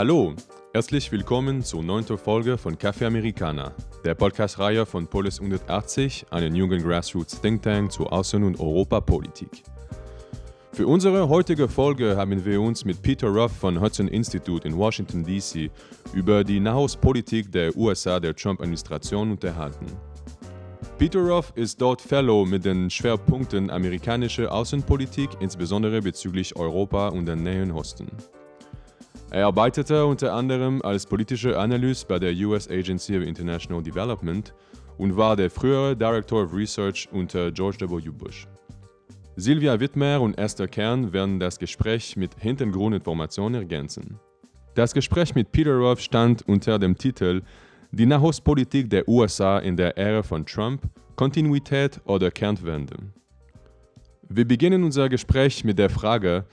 Hallo, 0.00 0.32
herzlich 0.72 1.12
willkommen 1.12 1.62
zur 1.62 1.82
neunten 1.82 2.16
Folge 2.16 2.56
von 2.56 2.74
Café 2.74 3.04
Americana, 3.04 3.74
der 4.02 4.14
Podcast-Reihe 4.14 4.86
von 4.86 5.06
Polis 5.06 5.38
180, 5.38 6.24
einem 6.30 6.54
jungen 6.54 6.82
Grassroots 6.82 7.38
Think 7.42 7.60
Tank 7.60 7.92
zur 7.92 8.10
Außen- 8.10 8.42
und 8.42 8.58
Europapolitik. 8.58 9.62
Für 10.72 10.86
unsere 10.86 11.28
heutige 11.28 11.68
Folge 11.68 12.16
haben 12.16 12.42
wir 12.46 12.62
uns 12.62 12.86
mit 12.86 13.02
Peter 13.02 13.28
Ruff 13.28 13.52
von 13.52 13.78
Hudson 13.78 14.08
Institute 14.08 14.66
in 14.66 14.74
Washington, 14.74 15.22
D.C. 15.22 15.70
über 16.14 16.44
die 16.44 16.60
Nahostpolitik 16.60 17.52
der 17.52 17.76
USA 17.76 18.18
der 18.18 18.34
Trump-Administration 18.34 19.32
unterhalten. 19.32 19.84
Peter 20.96 21.20
Ruff 21.20 21.52
ist 21.56 21.78
dort 21.78 22.00
Fellow 22.00 22.46
mit 22.46 22.64
den 22.64 22.88
Schwerpunkten 22.88 23.68
amerikanische 23.68 24.50
Außenpolitik, 24.50 25.28
insbesondere 25.40 26.00
bezüglich 26.00 26.56
Europa 26.56 27.08
und 27.08 27.26
der 27.26 27.36
Nähen 27.36 27.70
Osten. 27.70 28.06
Er 29.32 29.46
arbeitete 29.46 30.04
unter 30.04 30.32
anderem 30.32 30.82
als 30.82 31.06
politischer 31.06 31.56
Analyst 31.56 32.08
bei 32.08 32.18
der 32.18 32.32
US 32.48 32.68
Agency 32.68 33.16
of 33.16 33.22
International 33.22 33.80
Development 33.80 34.52
und 34.98 35.16
war 35.16 35.36
der 35.36 35.48
frühere 35.48 35.96
Director 35.96 36.42
of 36.42 36.52
Research 36.52 37.08
unter 37.12 37.52
George 37.52 37.88
W. 37.88 38.10
Bush. 38.10 38.48
Silvia 39.36 39.78
Wittmer 39.78 40.20
und 40.20 40.36
Esther 40.36 40.66
Kern 40.66 41.12
werden 41.12 41.38
das 41.38 41.60
Gespräch 41.60 42.16
mit 42.16 42.34
Hintergrundinformationen 42.40 43.62
ergänzen. 43.62 44.18
Das 44.74 44.92
Gespräch 44.92 45.32
mit 45.36 45.52
Peter 45.52 45.76
Ruff 45.76 46.00
stand 46.00 46.42
unter 46.48 46.80
dem 46.80 46.98
Titel 46.98 47.42
die 47.92 48.06
Nahostpolitik 48.06 48.90
der 48.90 49.08
USA 49.08 49.60
in 49.60 49.76
der 49.76 49.96
Ära 49.96 50.24
von 50.24 50.44
Trump, 50.44 50.82
Kontinuität 51.14 52.00
oder 52.04 52.32
Kernwende. 52.32 52.96
Wir 54.28 54.46
beginnen 54.46 54.82
unser 54.82 55.08
Gespräch 55.08 55.62
mit 55.62 55.78
der 55.78 55.90
Frage, 55.90 56.46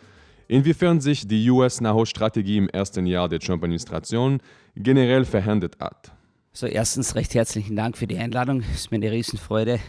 inwiefern 0.48 1.02
sich 1.02 1.28
die 1.28 1.50
US-Nahoststrategie 1.50 2.58
im 2.58 2.70
ersten 2.70 3.06
Jahr 3.06 3.30
der 3.30 3.40
Trump-Administration 3.40 4.40
generell 4.76 5.26
verändert 5.26 5.78
hat. 5.80 6.12
So, 6.54 6.66
erstens 6.66 7.16
recht 7.16 7.36
herzlichen 7.36 7.76
Dank 7.76 7.98
für 7.98 8.08
die 8.08 8.18
Einladung. 8.18 8.62
Es 8.62 8.82
ist 8.82 8.92
mir 8.92 8.96
eine 8.98 9.12
Riesenfreude, 9.12 9.80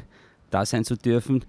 da 0.50 0.66
sein 0.66 0.84
zu 0.84 0.96
dürfen. 0.96 1.44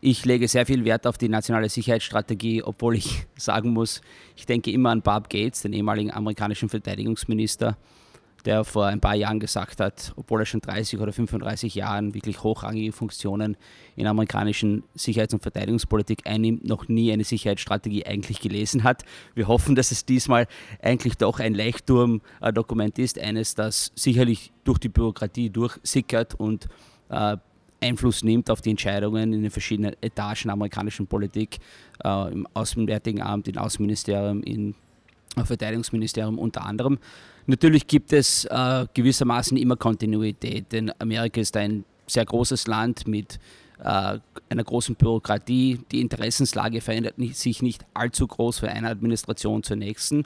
Ich 0.00 0.24
lege 0.24 0.48
sehr 0.48 0.66
viel 0.66 0.84
Wert 0.84 1.06
auf 1.06 1.16
die 1.16 1.28
nationale 1.28 1.68
Sicherheitsstrategie, 1.68 2.62
obwohl 2.62 2.96
ich 2.96 3.24
sagen 3.36 3.70
muss, 3.70 4.02
ich 4.36 4.46
denke 4.46 4.70
immer 4.70 4.90
an 4.90 5.00
Bob 5.00 5.30
Gates, 5.30 5.62
den 5.62 5.72
ehemaligen 5.72 6.10
amerikanischen 6.10 6.68
Verteidigungsminister, 6.68 7.78
der 8.44 8.64
vor 8.64 8.86
ein 8.86 9.00
paar 9.00 9.14
Jahren 9.14 9.40
gesagt 9.40 9.80
hat, 9.80 10.12
obwohl 10.16 10.40
er 10.40 10.46
schon 10.46 10.60
30 10.60 10.98
oder 11.00 11.12
35 11.12 11.74
Jahren 11.74 12.14
wirklich 12.14 12.42
hochrangige 12.42 12.92
Funktionen 12.92 13.56
in 13.96 14.06
amerikanischen 14.06 14.82
Sicherheits- 14.94 15.34
und 15.34 15.42
Verteidigungspolitik 15.42 16.26
einnimmt, 16.26 16.64
noch 16.64 16.88
nie 16.88 17.12
eine 17.12 17.24
Sicherheitsstrategie 17.24 18.04
eigentlich 18.06 18.40
gelesen 18.40 18.84
hat. 18.84 19.04
Wir 19.34 19.48
hoffen, 19.48 19.74
dass 19.74 19.92
es 19.92 20.04
diesmal 20.04 20.46
eigentlich 20.80 21.16
doch 21.16 21.40
ein 21.40 21.54
Leichtturm-Dokument 21.54 22.98
ist, 22.98 23.18
eines, 23.18 23.54
das 23.54 23.92
sicherlich 23.94 24.52
durch 24.64 24.78
die 24.78 24.88
Bürokratie 24.88 25.50
durchsickert 25.50 26.34
und 26.34 26.68
äh, 27.10 27.36
Einfluss 27.82 28.22
nimmt 28.22 28.48
auf 28.48 28.60
die 28.60 28.70
Entscheidungen 28.70 29.32
in 29.32 29.42
den 29.42 29.50
verschiedenen 29.50 29.94
Etagen 30.00 30.44
der 30.44 30.52
amerikanischen 30.52 31.06
Politik, 31.06 31.58
äh, 32.04 32.32
im 32.32 32.46
Außenwärtigen 32.54 33.20
Amt, 33.20 33.48
im 33.48 33.58
Außenministerium, 33.58 34.42
im 34.44 34.74
Verteidigungsministerium 35.36 36.38
unter 36.38 36.64
anderem. 36.64 36.98
Natürlich 37.46 37.86
gibt 37.86 38.12
es 38.12 38.44
äh, 38.44 38.86
gewissermaßen 38.94 39.56
immer 39.56 39.76
Kontinuität, 39.76 40.72
denn 40.72 40.92
Amerika 40.98 41.40
ist 41.40 41.56
ein 41.56 41.84
sehr 42.06 42.24
großes 42.24 42.66
Land 42.66 43.06
mit 43.06 43.38
äh, 43.82 44.18
einer 44.48 44.64
großen 44.64 44.94
Bürokratie. 44.94 45.80
Die 45.90 46.00
Interessenslage 46.00 46.80
verändert 46.80 47.18
nicht, 47.18 47.36
sich 47.36 47.62
nicht 47.62 47.84
allzu 47.94 48.26
groß 48.26 48.60
von 48.60 48.68
einer 48.68 48.90
Administration 48.90 49.62
zur 49.62 49.76
nächsten. 49.76 50.24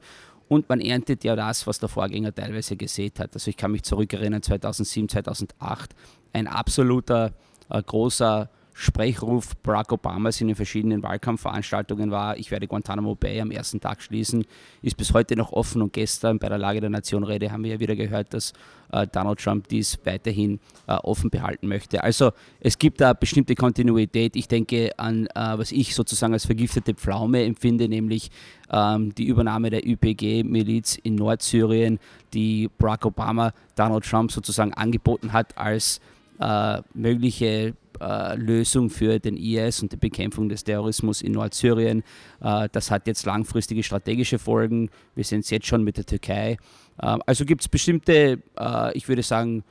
Und 0.48 0.68
man 0.68 0.80
erntet 0.80 1.24
ja 1.24 1.34
das, 1.34 1.66
was 1.66 1.78
der 1.78 1.88
Vorgänger 1.88 2.34
teilweise 2.34 2.76
gesehen 2.76 3.12
hat. 3.18 3.34
Also 3.34 3.48
ich 3.48 3.56
kann 3.56 3.72
mich 3.72 3.82
zurückerinnern, 3.82 4.42
2007, 4.42 5.08
2008, 5.08 5.94
ein 6.32 6.46
absoluter 6.46 7.32
äh, 7.70 7.82
großer 7.82 8.48
Sprechruf 8.78 9.56
Barack 9.62 9.90
Obamas 9.90 10.38
in 10.42 10.48
den 10.48 10.54
verschiedenen 10.54 11.02
Wahlkampfveranstaltungen 11.02 12.10
war, 12.10 12.36
ich 12.36 12.50
werde 12.50 12.66
Guantanamo 12.66 13.14
Bay 13.14 13.40
am 13.40 13.50
ersten 13.50 13.80
Tag 13.80 14.02
schließen, 14.02 14.44
ist 14.82 14.98
bis 14.98 15.14
heute 15.14 15.34
noch 15.34 15.50
offen 15.52 15.80
und 15.80 15.94
gestern 15.94 16.38
bei 16.38 16.50
der 16.50 16.58
Lage 16.58 16.82
der 16.82 16.90
Nation 16.90 17.24
Rede 17.24 17.50
haben 17.50 17.64
wir 17.64 17.70
ja 17.70 17.80
wieder 17.80 17.96
gehört, 17.96 18.34
dass 18.34 18.52
äh, 18.92 19.06
Donald 19.06 19.38
Trump 19.40 19.66
dies 19.68 19.98
weiterhin 20.04 20.60
äh, 20.88 20.92
offen 20.92 21.30
behalten 21.30 21.68
möchte. 21.68 22.04
Also 22.04 22.32
es 22.60 22.76
gibt 22.76 23.00
da 23.00 23.14
bestimmte 23.14 23.54
Kontinuität. 23.54 24.36
Ich 24.36 24.46
denke 24.46 24.90
an, 24.98 25.26
äh, 25.28 25.30
was 25.34 25.72
ich 25.72 25.94
sozusagen 25.94 26.34
als 26.34 26.44
vergiftete 26.44 26.92
Pflaume 26.92 27.44
empfinde, 27.44 27.88
nämlich 27.88 28.30
ähm, 28.70 29.14
die 29.14 29.24
Übernahme 29.24 29.70
der 29.70 29.86
YPG-Miliz 29.86 30.96
in 31.02 31.14
Nordsyrien, 31.14 31.98
die 32.34 32.68
Barack 32.76 33.06
Obama 33.06 33.54
Donald 33.74 34.04
Trump 34.04 34.30
sozusagen 34.32 34.74
angeboten 34.74 35.32
hat 35.32 35.56
als 35.56 36.02
äh, 36.40 36.82
mögliche 36.94 37.74
äh, 38.00 38.36
Lösung 38.36 38.90
für 38.90 39.18
den 39.18 39.36
IS 39.36 39.82
und 39.82 39.92
die 39.92 39.96
Bekämpfung 39.96 40.48
des 40.48 40.64
Terrorismus 40.64 41.22
in 41.22 41.32
Nordsyrien. 41.32 42.02
Äh, 42.40 42.68
das 42.72 42.90
hat 42.90 43.06
jetzt 43.06 43.26
langfristige 43.26 43.82
strategische 43.82 44.38
Folgen. 44.38 44.90
Wir 45.14 45.24
sehen 45.24 45.40
es 45.40 45.50
jetzt 45.50 45.66
schon 45.66 45.82
mit 45.82 45.96
der 45.96 46.06
Türkei. 46.06 46.58
Äh, 46.98 47.18
also 47.26 47.44
gibt 47.44 47.62
es 47.62 47.68
bestimmte, 47.68 48.42
äh, 48.58 48.96
ich 48.96 49.08
würde 49.08 49.22
sagen, 49.22 49.64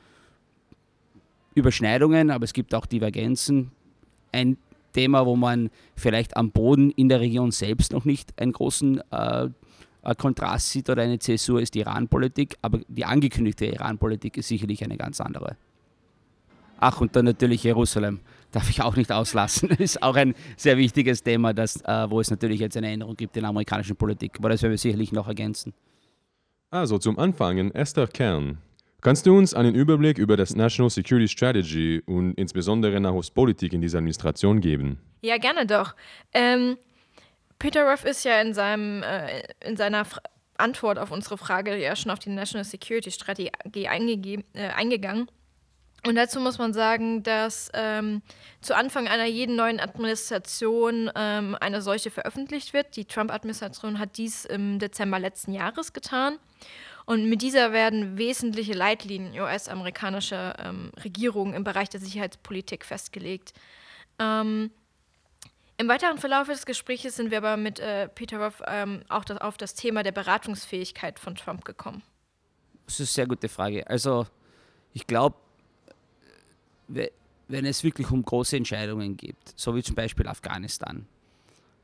Überschneidungen, 1.54 2.30
aber 2.30 2.44
es 2.44 2.52
gibt 2.52 2.74
auch 2.74 2.86
Divergenzen. 2.86 3.70
Ein 4.32 4.58
Thema, 4.92 5.24
wo 5.26 5.36
man 5.36 5.70
vielleicht 5.94 6.36
am 6.36 6.50
Boden 6.50 6.90
in 6.90 7.08
der 7.08 7.20
Region 7.20 7.50
selbst 7.50 7.92
noch 7.92 8.04
nicht 8.04 8.38
einen 8.40 8.52
großen 8.52 9.00
äh, 9.10 9.48
Kontrast 10.18 10.70
sieht 10.70 10.88
oder 10.88 11.02
eine 11.02 11.18
Zäsur, 11.18 11.60
ist 11.60 11.74
die 11.74 11.80
Iran-Politik, 11.80 12.56
aber 12.62 12.80
die 12.88 13.04
angekündigte 13.04 13.66
Iran-Politik 13.66 14.36
ist 14.36 14.48
sicherlich 14.48 14.84
eine 14.84 14.96
ganz 14.96 15.20
andere. 15.20 15.56
Ach, 16.78 17.00
und 17.00 17.16
dann 17.16 17.24
natürlich 17.24 17.62
Jerusalem. 17.62 18.20
Darf 18.52 18.70
ich 18.70 18.80
auch 18.80 18.96
nicht 18.96 19.12
auslassen. 19.12 19.68
Das 19.68 19.78
ist 19.80 20.02
auch 20.02 20.16
ein 20.16 20.34
sehr 20.56 20.76
wichtiges 20.76 21.22
Thema, 21.22 21.52
das, 21.52 21.82
äh, 21.82 22.10
wo 22.10 22.20
es 22.20 22.30
natürlich 22.30 22.60
jetzt 22.60 22.76
eine 22.76 22.90
Änderung 22.90 23.16
gibt 23.16 23.36
in 23.36 23.42
der 23.42 23.50
amerikanischen 23.50 23.96
Politik. 23.96 24.32
Aber 24.38 24.48
das 24.48 24.62
werden 24.62 24.72
wir 24.72 24.78
sicherlich 24.78 25.12
noch 25.12 25.28
ergänzen. 25.28 25.74
Also 26.70 26.98
zum 26.98 27.18
Anfangen, 27.18 27.74
Esther 27.74 28.06
Kern. 28.06 28.58
Kannst 29.00 29.26
du 29.26 29.36
uns 29.36 29.54
einen 29.54 29.74
Überblick 29.74 30.18
über 30.18 30.36
das 30.36 30.56
National 30.56 30.90
Security 30.90 31.28
Strategy 31.28 32.02
und 32.06 32.32
insbesondere 32.34 32.98
Nahostpolitik 32.98 33.72
in 33.72 33.80
dieser 33.80 33.98
Administration 33.98 34.60
geben? 34.60 34.98
Ja, 35.22 35.38
gerne 35.38 35.66
doch. 35.66 35.94
Ähm, 36.32 36.76
Peter 37.58 37.88
Ruff 37.88 38.04
ist 38.04 38.24
ja 38.24 38.40
in, 38.40 38.52
seinem, 38.52 39.02
äh, 39.02 39.42
in 39.64 39.76
seiner 39.76 40.04
Fra 40.04 40.20
Antwort 40.58 40.98
auf 40.98 41.10
unsere 41.10 41.36
Frage 41.36 41.76
ja 41.76 41.94
schon 41.94 42.10
auf 42.10 42.18
die 42.18 42.30
National 42.30 42.64
Security 42.64 43.10
Strategie 43.10 43.50
äh, 43.74 44.68
eingegangen. 44.68 45.30
Und 46.06 46.14
dazu 46.14 46.38
muss 46.38 46.58
man 46.58 46.72
sagen, 46.72 47.24
dass 47.24 47.68
ähm, 47.74 48.22
zu 48.60 48.76
Anfang 48.76 49.08
einer 49.08 49.24
jeden 49.24 49.56
neuen 49.56 49.80
Administration 49.80 51.10
ähm, 51.16 51.56
eine 51.60 51.82
solche 51.82 52.12
veröffentlicht 52.12 52.72
wird. 52.72 52.94
Die 52.94 53.06
Trump-Administration 53.06 53.98
hat 53.98 54.16
dies 54.16 54.44
im 54.44 54.78
Dezember 54.78 55.18
letzten 55.18 55.52
Jahres 55.52 55.92
getan. 55.92 56.38
Und 57.06 57.28
mit 57.28 57.42
dieser 57.42 57.72
werden 57.72 58.18
wesentliche 58.18 58.72
Leitlinien 58.72 59.32
US-amerikanischer 59.40 60.54
ähm, 60.60 60.92
Regierungen 61.02 61.54
im 61.54 61.64
Bereich 61.64 61.88
der 61.88 61.98
Sicherheitspolitik 61.98 62.84
festgelegt. 62.84 63.52
Ähm, 64.20 64.70
Im 65.76 65.88
weiteren 65.88 66.18
Verlauf 66.18 66.46
des 66.46 66.66
Gesprächs 66.66 67.16
sind 67.16 67.32
wir 67.32 67.38
aber 67.38 67.56
mit 67.56 67.80
äh, 67.80 68.08
Peter 68.08 68.44
Ruff 68.44 68.62
ähm, 68.68 69.02
auch 69.08 69.24
das, 69.24 69.38
auf 69.38 69.56
das 69.56 69.74
Thema 69.74 70.04
der 70.04 70.12
Beratungsfähigkeit 70.12 71.18
von 71.18 71.34
Trump 71.34 71.64
gekommen. 71.64 72.04
Das 72.84 72.94
ist 72.94 73.00
eine 73.00 73.06
sehr 73.06 73.26
gute 73.26 73.48
Frage. 73.48 73.84
Also 73.88 74.26
ich 74.92 75.08
glaube, 75.08 75.36
wenn 76.88 77.64
es 77.64 77.84
wirklich 77.84 78.10
um 78.10 78.22
große 78.22 78.56
Entscheidungen 78.56 79.16
geht, 79.16 79.36
so 79.54 79.74
wie 79.74 79.82
zum 79.82 79.94
Beispiel 79.94 80.26
Afghanistan, 80.26 81.06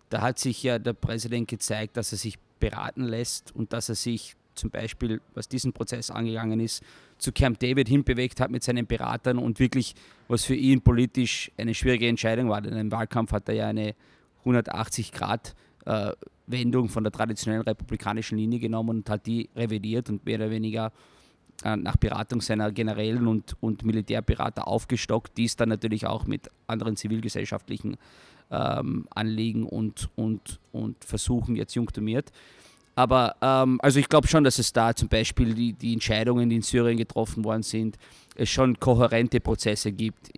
da 0.08 0.20
hat 0.20 0.38
sich 0.38 0.62
ja 0.62 0.78
der 0.78 0.92
Präsident 0.92 1.48
gezeigt, 1.48 1.96
dass 1.96 2.12
er 2.12 2.18
sich 2.18 2.38
beraten 2.60 3.04
lässt 3.04 3.54
und 3.54 3.72
dass 3.72 3.88
er 3.88 3.94
sich 3.94 4.36
zum 4.54 4.68
Beispiel, 4.70 5.20
was 5.34 5.48
diesen 5.48 5.72
Prozess 5.72 6.10
angegangen 6.10 6.60
ist, 6.60 6.82
zu 7.18 7.32
Camp 7.32 7.58
David 7.58 7.88
hinbewegt 7.88 8.38
hat 8.40 8.50
mit 8.50 8.62
seinen 8.62 8.86
Beratern 8.86 9.38
und 9.38 9.58
wirklich, 9.58 9.94
was 10.28 10.44
für 10.44 10.54
ihn 10.54 10.82
politisch 10.82 11.50
eine 11.56 11.72
schwierige 11.74 12.06
Entscheidung 12.08 12.50
war. 12.50 12.60
Denn 12.60 12.76
im 12.76 12.92
Wahlkampf 12.92 13.32
hat 13.32 13.48
er 13.48 13.54
ja 13.54 13.68
eine 13.68 13.94
180-Grad-Wendung 14.44 16.86
äh, 16.86 16.88
von 16.88 17.04
der 17.04 17.12
traditionellen 17.12 17.62
republikanischen 17.62 18.36
Linie 18.36 18.58
genommen 18.58 18.98
und 18.98 19.08
hat 19.08 19.24
die 19.26 19.48
revidiert 19.56 20.10
und 20.10 20.26
mehr 20.26 20.36
oder 20.36 20.50
weniger 20.50 20.92
nach 21.64 21.96
Beratung 21.96 22.40
seiner 22.40 22.72
generellen 22.72 23.28
und, 23.28 23.56
und 23.60 23.84
Militärberater 23.84 24.66
aufgestockt, 24.66 25.36
dies 25.36 25.56
dann 25.56 25.68
natürlich 25.68 26.06
auch 26.06 26.26
mit 26.26 26.50
anderen 26.66 26.96
zivilgesellschaftlichen 26.96 27.96
ähm, 28.50 29.06
Anliegen 29.10 29.64
und, 29.64 30.10
und, 30.16 30.60
und 30.72 31.04
Versuchen 31.04 31.56
jetzt 31.56 31.74
junktumiert. 31.74 32.32
Aber 32.94 33.36
ähm, 33.40 33.78
also 33.82 33.98
ich 33.98 34.08
glaube 34.08 34.28
schon, 34.28 34.44
dass 34.44 34.58
es 34.58 34.72
da 34.72 34.94
zum 34.94 35.08
Beispiel 35.08 35.54
die, 35.54 35.72
die 35.72 35.94
Entscheidungen, 35.94 36.50
die 36.50 36.56
in 36.56 36.62
Syrien 36.62 36.98
getroffen 36.98 37.44
worden 37.44 37.62
sind, 37.62 37.96
es 38.36 38.50
schon 38.50 38.78
kohärente 38.78 39.40
Prozesse 39.40 39.92
gibt. 39.92 40.30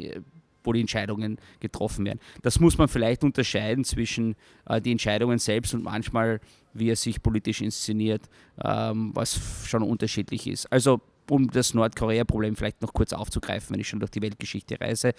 Wo 0.64 0.72
die 0.72 0.80
Entscheidungen 0.80 1.38
getroffen 1.60 2.04
werden. 2.04 2.18
Das 2.42 2.58
muss 2.58 2.78
man 2.78 2.88
vielleicht 2.88 3.22
unterscheiden 3.22 3.84
zwischen 3.84 4.34
äh, 4.66 4.80
die 4.80 4.92
Entscheidungen 4.92 5.38
selbst 5.38 5.74
und 5.74 5.84
manchmal, 5.84 6.40
wie 6.72 6.90
er 6.90 6.96
sich 6.96 7.22
politisch 7.22 7.60
inszeniert, 7.60 8.22
ähm, 8.62 9.12
was 9.14 9.40
schon 9.66 9.82
unterschiedlich 9.82 10.46
ist. 10.46 10.70
Also 10.72 11.00
um 11.30 11.50
das 11.50 11.74
Nordkorea-Problem 11.74 12.56
vielleicht 12.56 12.82
noch 12.82 12.92
kurz 12.92 13.12
aufzugreifen, 13.12 13.74
wenn 13.74 13.80
ich 13.80 13.88
schon 13.88 14.00
durch 14.00 14.10
die 14.10 14.22
Weltgeschichte 14.22 14.80
reise. 14.80 15.12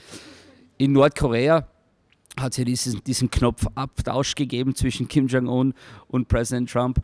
In 0.78 0.92
Nordkorea 0.92 1.68
hat 2.40 2.52
es 2.52 2.58
ja 2.58 2.66
diesen, 2.66 3.04
diesen 3.04 3.32
Knopfabtausch 3.32 4.36
gegeben 4.36 4.76
zwischen 4.76 5.08
Kim 5.08 5.28
Jong-un 5.28 5.74
und 6.08 6.28
Präsident 6.28 6.70
Trump. 6.70 7.00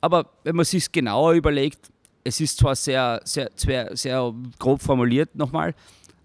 Aber 0.00 0.30
wenn 0.44 0.56
man 0.56 0.64
sich 0.64 0.92
genauer 0.92 1.32
überlegt, 1.32 1.90
es 2.24 2.40
ist 2.40 2.58
zwar 2.58 2.76
sehr, 2.76 3.20
sehr, 3.24 3.50
sehr, 3.54 3.96
sehr 3.96 4.34
grob 4.58 4.82
formuliert 4.82 5.34
nochmal, 5.34 5.74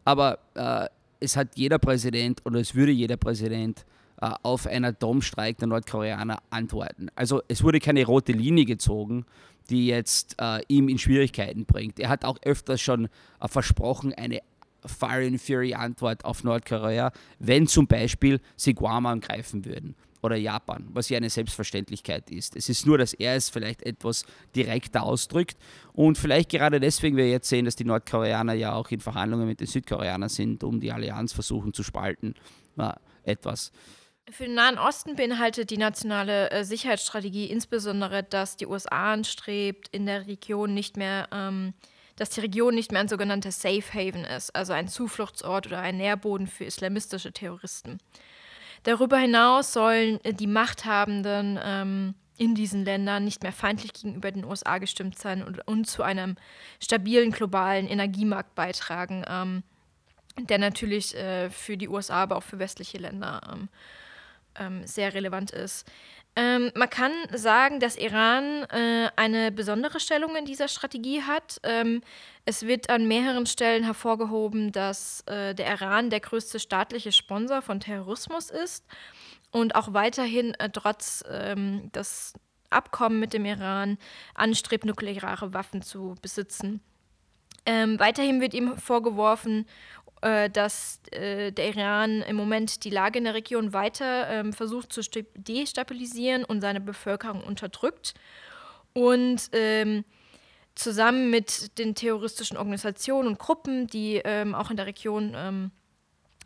aber 0.06 0.40
äh, 0.56 0.88
es 1.20 1.36
hat 1.36 1.50
jeder 1.56 1.80
Präsident 1.80 2.42
oder 2.46 2.60
es 2.60 2.76
würde 2.76 2.92
jeder 2.92 3.18
Präsident 3.18 3.86
äh, 4.22 4.30
auf 4.44 4.68
einen 4.68 4.86
Atomstreik 4.86 5.58
der 5.58 5.68
Nordkoreaner 5.68 6.40
antworten. 6.50 7.10
Also 7.16 7.42
es 7.48 7.64
wurde 7.64 7.80
keine 7.80 8.06
rote 8.06 8.32
Linie 8.32 8.66
gezogen, 8.66 9.26
die 9.70 9.88
jetzt 9.88 10.36
äh, 10.40 10.62
ihm 10.68 10.90
in 10.90 10.98
Schwierigkeiten 10.98 11.66
bringt. 11.66 12.00
Er 12.00 12.10
hat 12.10 12.26
auch 12.26 12.38
öfters 12.44 12.82
schon 12.82 13.06
äh, 13.40 13.48
versprochen, 13.48 14.14
eine 14.14 14.40
Fire 14.86 15.26
and 15.26 15.42
Fury 15.42 15.74
Antwort 15.74 16.24
auf 16.24 16.44
Nordkorea, 16.44 17.12
wenn 17.40 17.68
zum 17.68 17.86
Beispiel 17.86 18.40
sie 18.56 18.74
Guam 18.74 19.06
angreifen 19.06 19.66
würden 19.66 19.96
oder 20.22 20.36
Japan, 20.36 20.88
was 20.94 21.10
ja 21.10 21.18
eine 21.18 21.30
Selbstverständlichkeit 21.30 22.30
ist. 22.30 22.56
Es 22.56 22.70
ist 22.70 22.86
nur, 22.86 22.98
dass 22.98 23.14
er 23.14 23.36
es 23.36 23.50
vielleicht 23.50 23.84
etwas 23.84 24.26
direkter 24.56 25.04
ausdrückt 25.04 25.58
und 25.94 26.18
vielleicht 26.18 26.50
gerade 26.50 26.80
deswegen 26.80 27.18
wir 27.18 27.30
jetzt 27.30 27.50
sehen, 27.50 27.66
dass 27.66 27.76
die 27.76 27.86
Nordkoreaner 27.86 28.54
ja 28.54 28.74
auch 28.74 28.90
in 28.90 29.00
Verhandlungen 29.00 29.48
mit 29.48 29.60
den 29.60 29.68
Südkoreanern 29.68 30.30
sind, 30.30 30.64
um 30.64 30.80
die 30.80 30.92
Allianz 30.92 31.34
versuchen 31.34 31.74
zu 31.74 31.84
spalten, 31.84 32.36
na, 32.76 33.00
etwas. 33.24 33.72
Für 34.32 34.44
den 34.44 34.54
Nahen 34.54 34.78
Osten 34.78 35.16
beinhaltet 35.16 35.72
die 35.72 35.78
nationale 35.78 36.52
äh, 36.52 36.64
Sicherheitsstrategie 36.64 37.46
insbesondere, 37.46 38.24
dass 38.24 38.58
die 38.58 38.68
USA 38.68 39.14
anstrebt, 39.14 39.88
in 39.92 40.06
der 40.06 40.28
Region 40.28 40.74
nicht 40.74 40.98
mehr, 40.98 41.28
ähm, 41.32 41.74
dass 42.16 42.30
die 42.30 42.42
Region 42.42 42.76
nicht 42.76 42.92
mehr 42.92 43.02
ein 43.02 43.08
sogenannter 43.08 43.52
Safe 43.52 43.82
Haven 43.94 44.26
ist, 44.26 44.56
also 44.56 44.74
ein 44.74 44.88
Zufluchtsort 44.88 45.68
oder 45.68 45.80
ein 45.80 45.98
Nährboden 45.98 46.46
für 46.46 46.66
islamistische 46.66 47.32
Terroristen. 47.32 47.98
Darüber 48.84 49.18
hinaus 49.18 49.74
sollen 49.74 50.24
äh, 50.24 50.34
die 50.34 50.48
Machthabenden 50.48 51.60
ähm, 51.64 52.16
in 52.38 52.56
diesen 52.56 52.86
Ländern 52.86 53.26
nicht 53.26 53.44
mehr 53.44 53.52
feindlich 53.52 53.94
gegenüber 53.94 54.32
den 54.32 54.46
USA 54.46 54.78
gestimmt 54.78 55.20
sein 55.20 55.44
und, 55.44 55.68
und 55.68 55.86
zu 55.86 56.04
einem 56.04 56.36
stabilen 56.80 57.32
globalen 57.32 57.88
Energiemarkt 57.88 58.56
beitragen, 58.56 59.26
ähm, 59.28 59.64
der 60.38 60.58
natürlich 60.58 61.16
äh, 61.16 61.50
für 61.50 61.76
die 61.76 61.90
USA, 61.90 62.24
aber 62.24 62.38
auch 62.38 62.44
für 62.44 62.60
westliche 62.60 62.98
Länder 62.98 63.42
ähm, 63.52 63.68
ähm, 64.60 64.86
sehr 64.86 65.14
relevant 65.14 65.52
ist. 65.52 65.88
Ähm, 66.36 66.72
man 66.76 66.90
kann 66.90 67.12
sagen, 67.34 67.80
dass 67.80 67.98
Iran 67.98 68.64
äh, 68.70 69.10
eine 69.16 69.52
besondere 69.52 70.00
Stellung 70.00 70.36
in 70.36 70.46
dieser 70.46 70.68
Strategie 70.68 71.24
hat. 71.24 71.60
Ähm, 71.64 72.02
es 72.46 72.66
wird 72.66 72.90
an 72.90 73.08
mehreren 73.08 73.46
Stellen 73.46 73.84
hervorgehoben, 73.84 74.72
dass 74.72 75.22
äh, 75.26 75.54
der 75.56 75.70
Iran 75.72 76.10
der 76.10 76.20
größte 76.20 76.60
staatliche 76.60 77.12
Sponsor 77.12 77.62
von 77.62 77.80
Terrorismus 77.80 78.52
ist 78.52 78.86
und 79.52 79.76
auch 79.76 79.94
weiterhin 79.94 80.54
äh, 80.56 80.70
trotz 80.70 81.24
ähm, 81.30 81.92
des 81.92 82.34
Abkommen 82.70 83.20
mit 83.20 83.34
dem 83.34 83.46
Iran 83.46 83.98
anstrebt, 84.36 84.86
nukleare 84.86 85.54
Waffen 85.54 85.82
zu 85.82 86.16
besitzen. 86.22 86.82
Ähm, 87.66 88.00
weiterhin 88.00 88.42
wird 88.42 88.54
ihm 88.54 88.78
vorgeworfen, 88.78 89.66
dass 90.22 91.00
äh, 91.12 91.52
der 91.52 91.70
Iran 91.70 92.22
im 92.22 92.36
Moment 92.36 92.84
die 92.84 92.90
Lage 92.90 93.20
in 93.20 93.26
der 93.26 93.34
Region 93.34 93.74
weiter 93.74 94.28
ähm, 94.30 94.54
versucht 94.54 94.92
zu 94.92 95.02
destabilisieren 95.36 96.44
und 96.44 96.62
seine 96.62 96.82
Bevölkerung 96.82 97.44
unterdrückt. 97.44 98.14
Und 98.94 99.50
ähm, 99.54 100.04
zusammen 100.76 101.30
mit 101.30 101.78
den 101.78 101.96
terroristischen 101.96 102.58
Organisationen 102.58 103.28
und 103.28 103.40
Gruppen, 103.40 103.88
die 103.88 104.22
ähm, 104.24 104.56
auch 104.56 104.70
in 104.70 104.78
der 104.78 104.86
Region 104.86 105.34
ähm, 105.36 105.72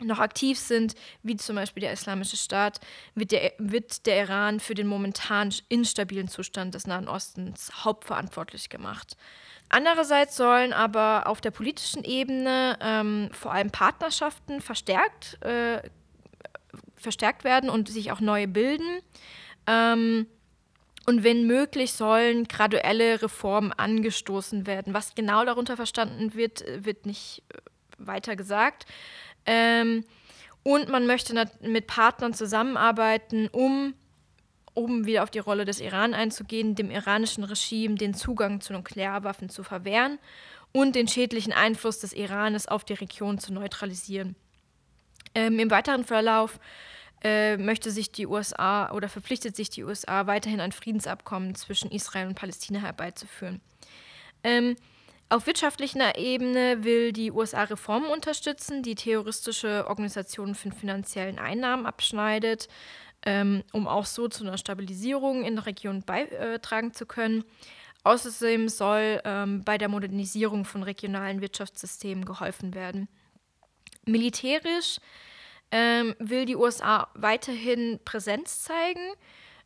noch 0.02 0.20
aktiv 0.20 0.58
sind, 0.58 0.96
wie 1.22 1.36
zum 1.36 1.56
Beispiel 1.56 1.82
der 1.82 1.94
Islamische 1.94 2.38
Staat, 2.38 2.80
wird 3.16 3.32
der, 3.32 3.54
wird 3.58 4.06
der 4.06 4.24
Iran 4.24 4.60
für 4.60 4.74
den 4.74 4.88
momentan 4.88 5.54
instabilen 5.70 6.28
Zustand 6.28 6.74
des 6.74 6.88
Nahen 6.88 7.08
Ostens 7.08 7.72
hauptverantwortlich 7.84 8.70
gemacht. 8.70 9.16
Andererseits 9.74 10.38
sollen 10.38 10.72
aber 10.72 11.26
auf 11.26 11.42
der 11.42 11.50
politischen 11.50 12.04
Ebene 12.04 12.78
ähm, 12.80 13.32
vor 13.34 13.52
allem 13.52 13.72
Partnerschaften 13.72 14.62
verstärkt, 14.62 15.44
äh, 15.44 15.82
verstärkt 16.96 17.44
werden 17.44 17.72
und 17.72 17.90
sich 17.90 18.12
auch 18.12 18.20
neue 18.20 18.48
bilden. 18.48 19.00
Ähm, 19.66 20.28
und 21.08 21.24
wenn 21.24 21.48
möglich, 21.48 21.94
sollen 21.94 22.48
graduelle 22.48 23.24
Reformen 23.24 23.74
angestoßen 23.74 24.68
werden. 24.68 24.94
Was 24.94 25.16
genau 25.16 25.44
darunter 25.44 25.76
verstanden 25.76 26.36
wird, 26.36 26.64
wird 26.86 27.08
nicht 27.08 27.42
äh, 27.50 27.58
weiter 27.98 28.36
gesagt. 28.36 28.86
Ähm, 29.48 30.06
und 30.62 30.88
man 30.90 31.08
möchte 31.08 31.34
mit 31.62 31.88
Partnern 31.88 32.36
zusammenarbeiten, 32.36 33.48
um 33.52 33.96
um 34.74 35.06
wieder 35.06 35.24
auf 35.24 35.32
die 35.32 35.40
Rolle 35.40 35.66
des 35.66 35.80
Iran 35.80 36.14
einzugehen, 36.14 36.76
dem 36.76 36.92
iranischen 36.92 37.44
Regime 37.44 37.96
den 37.96 38.14
Zugang 38.14 38.62
zu 38.62 38.74
Nuklearwaffen 38.74 39.50
zu 39.50 39.64
verwehren 39.64 40.20
und 40.72 40.96
den 40.96 41.08
schädlichen 41.08 41.54
Einfluss 41.54 42.00
des 42.00 42.14
Iranes 42.14 42.68
auf 42.68 42.84
die 42.84 42.94
Region 42.94 43.38
zu 43.38 43.54
neutralisieren. 43.54 44.36
Ähm, 45.36 45.60
Im 45.60 45.72
weiteren 45.72 46.04
Verlauf 46.04 46.60
äh, 47.24 47.58
möchte 47.58 47.92
sich 47.92 48.12
die 48.12 48.28
USA 48.28 48.92
oder 48.92 49.08
verpflichtet 49.10 49.56
sich 49.56 49.70
die 49.70 49.84
USA 49.84 50.28
weiterhin 50.28 50.60
ein 50.60 50.72
Friedensabkommen 50.72 51.56
zwischen 51.56 51.92
Israel 51.92 52.28
und 52.28 52.36
Palästina 52.36 52.80
herbeizuführen. 52.80 53.62
Ähm, 54.44 54.76
auf 55.30 55.48
wirtschaftlicher 55.48 56.18
Ebene 56.18 56.84
will 56.84 57.12
die 57.12 57.32
USA 57.32 57.64
Reformen 57.64 58.10
unterstützen, 58.10 58.84
die 58.84 58.96
terroristische 58.96 59.88
Organisationen 59.88 60.54
von 60.54 60.72
finanziellen 60.72 61.40
Einnahmen 61.40 61.86
abschneidet 61.86 62.68
ähm, 63.26 63.64
um 63.72 63.88
auch 63.88 64.06
so 64.06 64.28
zu 64.28 64.44
einer 64.44 64.58
Stabilisierung 64.58 65.44
in 65.44 65.56
der 65.56 65.66
Region 65.66 66.04
beitragen 66.04 66.94
zu 66.94 67.06
können. 67.06 67.44
Außerdem 68.04 68.68
soll 68.68 69.22
ähm, 69.24 69.64
bei 69.64 69.78
der 69.78 69.88
Modernisierung 69.88 70.66
von 70.66 70.84
regionalen 70.84 71.40
Wirtschaftssystemen 71.40 72.26
geholfen 72.26 72.74
werden. 72.74 73.08
Militärisch 74.06 75.00
ähm, 75.72 76.14
will 76.20 76.46
die 76.46 76.58
USA 76.58 77.08
weiterhin 77.14 78.00
Präsenz 78.04 78.62
zeigen, 78.62 79.14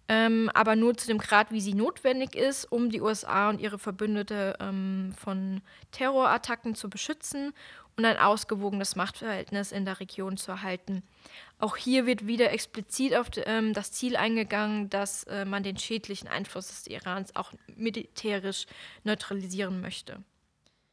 ähm, 0.08 0.52
aber 0.54 0.76
nur 0.76 0.96
zu 0.96 1.08
dem 1.08 1.18
Grad, 1.18 1.52
wie 1.52 1.60
sie 1.60 1.74
notwendig 1.74 2.36
ist, 2.36 2.66
um 2.72 2.92
die 2.92 3.02
USA 3.02 3.50
und 3.50 3.60
ihre 3.60 3.80
Verbündete 3.80 4.56
ähm, 4.60 5.14
von 5.18 5.62
Terrorattacken 5.92 6.76
zu 6.76 6.90
beschützen 6.90 7.54
und 7.98 8.06
ein 8.06 8.18
ausgewogenes 8.18 8.96
Machtverhältnis 8.96 9.72
in 9.72 9.84
der 9.84 10.00
Region 10.00 10.38
zu 10.38 10.52
erhalten. 10.52 11.04
Auch 11.60 11.76
hier 11.76 12.06
wird 12.06 12.28
wieder 12.28 12.52
explizit 12.52 13.16
auf 13.16 13.30
ähm, 13.36 13.74
das 13.74 13.92
Ziel 13.92 14.16
eingegangen, 14.16 14.90
dass 14.90 15.24
äh, 15.24 15.44
man 15.44 15.64
den 15.64 15.78
schädlichen 15.78 16.28
Einfluss 16.28 16.68
des 16.68 16.88
Irans 16.88 17.36
auch 17.36 17.52
militärisch 17.76 18.68
neutralisieren 19.04 19.82
möchte. 19.82 20.24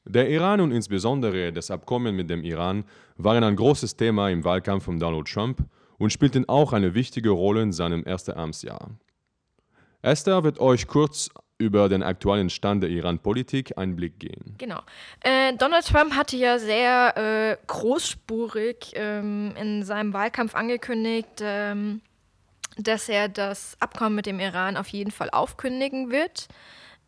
Der 0.07 0.29
Iran 0.29 0.61
und 0.61 0.73
insbesondere 0.73 1.53
das 1.53 1.71
Abkommen 1.71 2.17
mit 2.17 2.31
dem 2.31 2.45
Iran 2.45 2.85
waren 3.17 3.45
ein 3.45 3.57
großes 3.57 3.97
Thema 3.97 4.31
im 4.31 4.45
Wahlkampf 4.45 4.85
von 4.85 4.99
Donald 4.99 5.29
Trump 5.29 5.65
und 5.99 6.13
spielten 6.13 6.49
auch 6.49 6.73
eine 6.73 6.95
wichtige 6.95 7.31
Rolle 7.31 7.63
in 7.63 7.73
seinem 7.73 8.05
ersten 8.05 8.33
Amtsjahr. 8.33 8.91
Esther 10.03 10.45
wird 10.45 10.61
euch 10.61 10.87
kurz 10.87 11.31
über 11.59 11.89
den 11.89 12.03
aktuellen 12.03 12.51
Stand 12.51 12.83
der 12.83 12.91
Iran-Politik 12.91 13.79
Einblick 13.79 14.19
geben. 14.19 14.55
Genau. 14.59 14.81
Äh, 15.21 15.55
Donald 15.57 15.87
Trump 15.87 16.15
hatte 16.15 16.37
ja 16.37 16.59
sehr 16.59 17.17
äh, 17.17 17.57
großspurig 17.67 18.93
ähm, 18.95 19.55
in 19.61 19.85
seinem 19.85 20.13
Wahlkampf 20.13 20.55
angekündigt, 20.55 21.41
ähm, 21.41 22.01
dass 22.77 23.09
er 23.09 23.29
das 23.29 23.77
Abkommen 23.79 24.17
mit 24.17 24.27
dem 24.27 24.41
Iran 24.41 24.77
auf 24.77 24.89
jeden 24.89 25.13
Fall 25.13 25.31
aufkündigen 25.31 26.11
wird. 26.11 26.49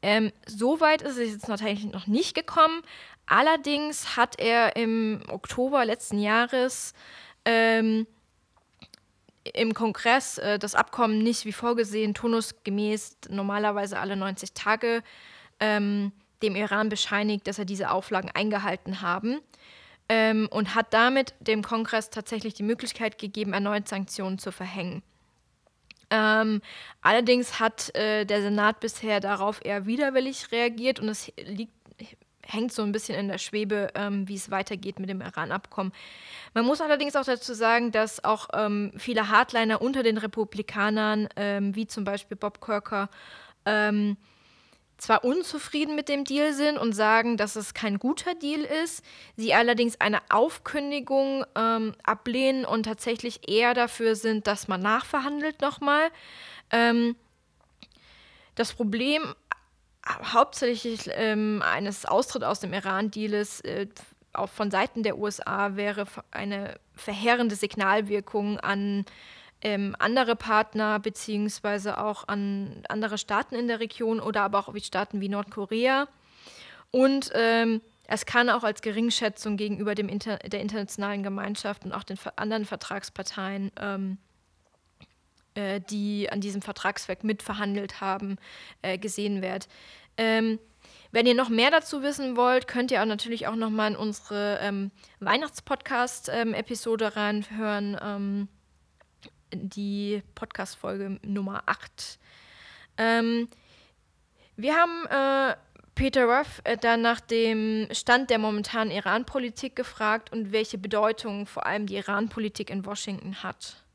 Ähm, 0.01 0.31
so 0.47 0.81
weit 0.81 1.03
ist 1.03 1.19
es 1.19 1.33
jetzt 1.33 1.49
natürlich 1.49 1.85
noch 1.85 2.07
nicht 2.07 2.35
gekommen. 2.35 2.83
Allerdings 3.27 4.17
hat 4.17 4.39
er 4.39 4.77
im 4.77 5.23
Oktober 5.29 5.85
letzten 5.85 6.21
Jahres 6.21 6.95
ähm, 7.45 8.07
im 9.55 9.75
Kongress 9.75 10.39
äh, 10.39 10.59
das 10.59 10.75
Abkommen 10.75 11.19
nicht 11.19 11.45
wie 11.45 11.53
vorgesehen, 11.53 12.15
turnusgemäß 12.15 13.19
normalerweise 13.29 13.99
alle 13.99 14.17
90 14.17 14.53
Tage 14.53 15.03
ähm, 15.61 16.13
dem 16.43 16.57
Iran 16.57 16.89
bescheinigt, 16.89 17.47
dass 17.47 17.59
er 17.59 17.65
diese 17.65 17.91
Auflagen 17.91 18.31
eingehalten 18.35 19.01
haben 19.01 19.41
ähm, 20.09 20.49
und 20.51 20.75
hat 20.75 20.93
damit 20.93 21.35
dem 21.41 21.63
Kongress 21.63 22.11
tatsächlich 22.11 22.55
die 22.55 22.63
Möglichkeit 22.63 23.19
gegeben, 23.19 23.53
erneut 23.53 23.89
Sanktionen 23.89 24.39
zu 24.39 24.53
verhängen. 24.53 25.03
Ähm, 26.09 26.61
allerdings 27.03 27.59
hat 27.59 27.95
äh, 27.97 28.25
der 28.25 28.43
Senat 28.43 28.79
bisher 28.81 29.19
darauf 29.19 29.65
eher 29.65 29.87
widerwillig 29.87 30.53
reagiert 30.53 31.01
und 31.01 31.09
es 31.09 31.33
liegt, 31.37 31.73
hängt 32.47 32.73
so 32.73 32.83
ein 32.83 32.93
bisschen 32.93 33.19
in 33.19 33.29
der 33.29 33.39
Schwebe, 33.39 33.91
ähm, 33.95 34.29
wie 34.29 34.37
es 34.37 34.51
weitergeht 34.51 34.99
mit 34.99 35.09
dem 35.09 35.21
Iran-Abkommen. 35.21 35.93
Man 36.55 36.65
muss 36.65 36.81
allerdings 36.81 37.17
auch 37.17 37.25
dazu 37.25 37.55
sagen, 37.55 37.93
dass 37.93 38.25
auch 38.25 38.49
ähm, 38.55 38.93
viele 38.97 39.29
Hardliner 39.29 39.83
unter 39.83 40.03
den 40.03 40.19
Republikanern, 40.19 41.29
ähm, 41.37 41.75
wie 41.75 41.87
zum 41.87 42.05
Beispiel 42.05 42.37
Bob 42.37 42.61
Kirker, 42.61 43.09
ähm, 43.65 44.17
zwar 44.99 45.25
unzufrieden 45.25 45.95
mit 45.95 46.09
dem 46.09 46.25
Deal 46.25 46.55
sind 46.55 46.79
und 46.79 46.95
sagen, 46.95 47.37
dass 47.37 47.57
es 47.57 47.75
kein 47.75 47.99
guter 47.99 48.35
Deal 48.35 48.61
ist, 48.61 49.05
sie 49.37 49.53
allerdings 49.53 50.01
eine 50.01 50.21
Aufkündigung 50.31 51.45
ähm, 51.55 51.95
ablehnen 52.03 52.65
und 52.65 52.85
tatsächlich 52.85 53.49
eher 53.49 53.75
dafür 53.75 54.15
sind, 54.17 54.47
dass 54.47 54.69
man 54.69 54.81
nachverhandelt 54.81 55.61
nochmal. 55.61 56.09
Ähm, 56.71 57.15
das 58.55 58.73
Problem 58.73 59.35
hauptsächlich 60.07 61.11
ähm, 61.13 61.63
eines 61.65 62.07
Austritts 62.07 62.45
aus 62.45 62.61
dem 62.61 62.73
Iran-Deals 62.73 63.61
äh, 63.63 63.87
auch 64.33 64.51
von 64.51 64.71
Seiten 64.71 65.03
der 65.03 65.19
USA 65.19 65.77
wäre 65.77 66.07
eine 66.31 66.79
verheerende 66.95 67.57
Signalwirkung 67.57 68.61
an 68.61 69.05
ähm, 69.63 69.97
andere 69.99 70.37
Partner 70.37 70.99
beziehungsweise 71.01 71.99
auch 71.99 72.29
an 72.29 72.83
andere 72.89 73.19
Staaten 73.19 73.55
in 73.55 73.69
der 73.69 73.81
Region 73.81 74.21
oder 74.21 74.43
aber 74.43 74.59
auch 74.59 74.75
wie 74.75 74.81
Staaten 74.81 75.21
wie 75.21 75.29
Nordkorea. 75.29 76.09
Und 76.91 77.31
ähm, 77.35 77.81
es 78.07 78.27
kann 78.27 78.51
auch 78.51 78.63
als 78.63 78.83
Geringschätzung 78.83 79.57
gegenüber 79.57 79.95
dem 79.95 80.09
Inter 80.09 80.37
der 80.39 80.61
internationalen 80.61 81.23
Gemeinschaft 81.23 81.85
und 81.85 81.93
auch 81.93 82.05
den 82.05 82.19
anderen 82.37 82.65
Vertragsparteien, 82.65 83.73
ähm, 83.81 84.19
äh, 85.57 85.81
die 85.81 86.31
an 86.31 86.41
diesem 86.41 86.63
Vertragswerk 86.63 87.25
mitverhandelt 87.25 88.01
haben, 88.01 88.37
äh, 88.83 88.99
gesehen 88.99 89.43
werden. 89.43 89.65
Ähm, 90.17 90.59
wenn 91.13 91.27
ihr 91.27 91.35
noch 91.35 91.49
mehr 91.49 91.71
dazu 91.71 92.03
wissen 92.03 92.37
wollt, 92.37 92.69
könnt 92.69 92.91
ihr 92.91 93.01
auch 93.01 93.07
natürlich 93.07 93.47
auch 93.47 93.57
noch 93.57 93.71
mal 93.71 93.89
in 93.89 93.97
unsere 93.97 94.59
ähm, 94.61 94.91
Weihnachtspodcast-Episode 95.21 97.07
ähm, 97.07 97.13
reinhören. 97.13 97.99
Ähm, 98.03 98.49
die 99.53 100.23
Podcast-Folge 100.35 101.19
Nummer 101.23 101.63
8. 101.67 102.19
Ähm, 102.99 103.49
wir 104.57 104.75
haben 104.75 105.07
äh, 105.07 105.57
Peter 105.95 106.25
Ruff 106.25 106.61
äh, 106.65 106.77
dann 106.77 107.03
nach 107.03 107.21
dem 107.21 107.89
Stand 107.93 108.31
der 108.31 108.39
momentanen 108.39 108.93
Iran-Politik 108.93 109.77
gefragt 109.77 110.33
und 110.33 110.53
welche 110.53 110.79
Bedeutung 110.79 111.47
vor 111.47 111.67
allem 111.67 111.87
die 111.87 111.97
Iran-Politik 111.97 112.71
in 112.71 112.85
Washington 112.85 113.43
hat. 113.43 113.86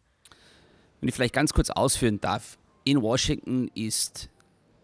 Wenn 1.01 1.10
ich 1.10 1.15
vielleicht 1.15 1.34
ganz 1.34 1.51
kurz 1.51 1.72
ausführen 1.72 2.22
darf, 2.22 2.60
in 2.84 3.01
Washington 3.01 3.72
ist 3.74 4.29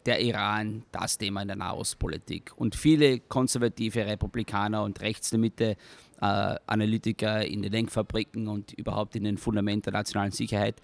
der 0.08 0.20
Iran 0.20 0.84
das 0.92 1.20
Thema 1.20 1.44
in 1.44 1.48
der 1.48 1.58
Nahostpolitik. 1.58 2.52
Und 2.56 2.76
viele 2.76 3.20
konservative 3.20 4.06
Republikaner 4.06 4.84
und 4.84 5.00
rechts 5.02 5.30
der 5.30 5.38
Mitte 5.38 5.76
äh, 6.20 6.56
Analytiker 6.66 7.46
in 7.46 7.62
den 7.62 7.72
Denkfabriken 7.72 8.48
und 8.48 8.74
überhaupt 8.74 9.16
in 9.16 9.26
den 9.26 9.38
Fundamenten 9.38 9.92
der 9.92 9.94
nationalen 9.94 10.32
Sicherheit 10.32 10.82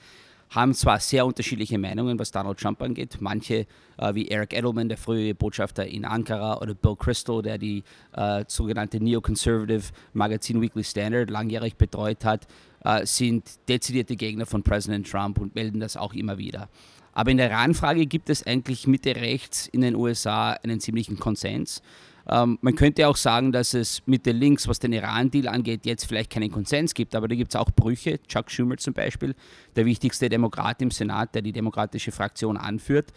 haben 0.53 0.73
zwar 0.73 0.99
sehr 0.99 1.25
unterschiedliche 1.25 1.77
Meinungen, 1.77 2.19
was 2.19 2.31
Donald 2.31 2.59
Trump 2.59 2.81
angeht. 2.81 3.17
Manche, 3.19 3.65
äh, 3.97 4.13
wie 4.13 4.27
Eric 4.27 4.53
Edelman, 4.53 4.87
der 4.87 4.97
frühere 4.97 5.33
Botschafter 5.33 5.85
in 5.85 6.05
Ankara, 6.05 6.61
oder 6.61 6.75
Bill 6.75 6.95
Crystal, 6.95 7.41
der 7.41 7.57
die 7.57 7.83
äh, 8.13 8.43
sogenannte 8.47 8.99
Neoconservative 8.99 9.91
Magazin 10.13 10.61
Weekly 10.61 10.83
Standard 10.83 11.29
langjährig 11.29 11.75
betreut 11.75 12.23
hat, 12.23 12.45
äh, 12.83 13.05
sind 13.05 13.49
dezidierte 13.67 14.15
Gegner 14.15 14.45
von 14.45 14.63
Präsident 14.63 15.09
Trump 15.09 15.39
und 15.39 15.55
melden 15.55 15.79
das 15.79 15.97
auch 15.97 16.13
immer 16.13 16.37
wieder. 16.37 16.69
Aber 17.13 17.31
in 17.31 17.37
der 17.37 17.51
Iran-Frage 17.51 18.05
gibt 18.07 18.29
es 18.29 18.45
eigentlich 18.45 18.87
Mitte-Rechts 18.87 19.67
in 19.67 19.81
den 19.81 19.95
USA 19.95 20.51
einen 20.51 20.79
ziemlichen 20.79 21.19
Konsens. 21.19 21.81
Ähm, 22.27 22.57
man 22.61 22.75
könnte 22.75 23.07
auch 23.07 23.17
sagen, 23.17 23.51
dass 23.51 23.73
es 23.73 24.01
Mitte 24.05 24.31
links, 24.31 24.67
was 24.67 24.79
den 24.79 24.93
Iran-Deal 24.93 25.47
angeht, 25.47 25.85
jetzt 25.85 26.05
vielleicht 26.05 26.31
keinen 26.31 26.51
Konsens 26.51 26.93
gibt, 26.93 27.15
aber 27.15 27.27
da 27.27 27.35
gibt 27.35 27.53
es 27.53 27.59
auch 27.59 27.69
Brüche. 27.71 28.19
Chuck 28.27 28.49
Schumer 28.49 28.77
zum 28.77 28.93
Beispiel, 28.93 29.35
der 29.75 29.85
wichtigste 29.85 30.29
Demokrat 30.29 30.81
im 30.81 30.89
Senat, 30.89 31.35
der 31.35 31.41
die 31.41 31.51
demokratische 31.51 32.11
Fraktion 32.11 32.57
anführt, 32.57 33.11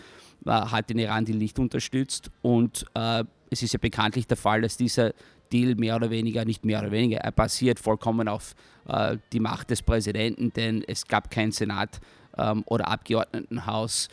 äh, 0.44 0.50
hat 0.50 0.90
den 0.90 0.98
Iran-Deal 0.98 1.38
nicht 1.38 1.58
unterstützt. 1.58 2.30
Und 2.42 2.84
äh, 2.94 3.24
es 3.50 3.62
ist 3.62 3.72
ja 3.72 3.78
bekanntlich 3.78 4.26
der 4.26 4.36
Fall, 4.36 4.62
dass 4.62 4.76
dieser 4.76 5.12
Deal 5.52 5.74
mehr 5.74 5.96
oder 5.96 6.10
weniger, 6.10 6.44
nicht 6.44 6.64
mehr 6.64 6.80
oder 6.80 6.90
weniger, 6.90 7.18
er 7.18 7.32
basiert 7.32 7.78
vollkommen 7.78 8.28
auf 8.28 8.54
äh, 8.88 9.16
die 9.32 9.40
Macht 9.40 9.70
des 9.70 9.82
Präsidenten, 9.82 10.52
denn 10.52 10.82
es 10.86 11.06
gab 11.06 11.30
keinen 11.30 11.52
Senat 11.52 12.00
ähm, 12.36 12.62
oder 12.66 12.88
Abgeordnetenhaus 12.88 14.08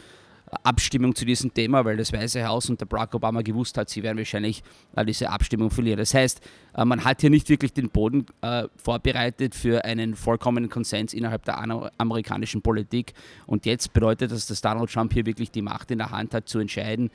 Abstimmung 0.64 1.16
zu 1.16 1.26
diesem 1.26 1.54
Thema, 1.54 1.84
weil 1.86 1.98
das 1.98 2.14
Weiße 2.14 2.46
Haus 2.46 2.70
unter 2.70 2.86
Barack 2.86 3.16
Obama 3.16 3.42
gewusst 3.42 3.78
hat, 3.78 3.90
sie 3.90 4.04
werden 4.04 4.18
wahrscheinlich 4.18 4.64
äh, 4.96 5.06
diese 5.06 5.30
Abstimmung 5.30 5.70
verlieren. 5.70 6.00
Das 6.00 6.14
heißt, 6.14 6.42
äh, 6.76 6.86
man 6.86 7.04
hat 7.04 7.22
hier 7.22 7.30
nicht 7.30 7.50
wirklich 7.50 7.74
den 7.74 7.90
Boden 7.90 8.26
äh, 8.42 8.64
vorbereitet 8.76 9.56
für 9.56 9.84
einen 9.86 10.16
vollkommenen 10.16 10.70
Konsens 10.70 11.14
innerhalb 11.14 11.46
der 11.46 11.60
amerikanischen 11.98 12.62
Politik. 12.62 13.14
Und 13.46 13.66
jetzt 13.66 13.94
bedeutet 13.94 14.32
das, 14.32 14.48
dass 14.48 14.62
Donald 14.62 14.92
Trump 14.92 15.14
hier 15.14 15.26
wirklich 15.26 15.52
die 15.52 15.62
Macht 15.62 15.92
in 15.92 16.00
der 16.00 16.12
Hand 16.12 16.34
hat, 16.34 16.48
zu 16.48 16.60
entscheiden, 16.60 17.10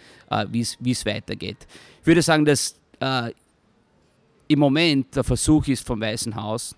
wie 0.50 0.60
es 0.60 1.06
weitergeht. 1.06 1.66
Ich 2.00 2.06
würde 2.06 2.22
sagen, 2.22 2.44
dass 2.44 2.76
im 4.48 4.58
Moment 4.58 5.14
der 5.14 5.24
Versuch 5.24 5.66
ist 5.68 5.86
vom 5.86 6.00
Weißen 6.00 6.34
Haus, 6.34 6.74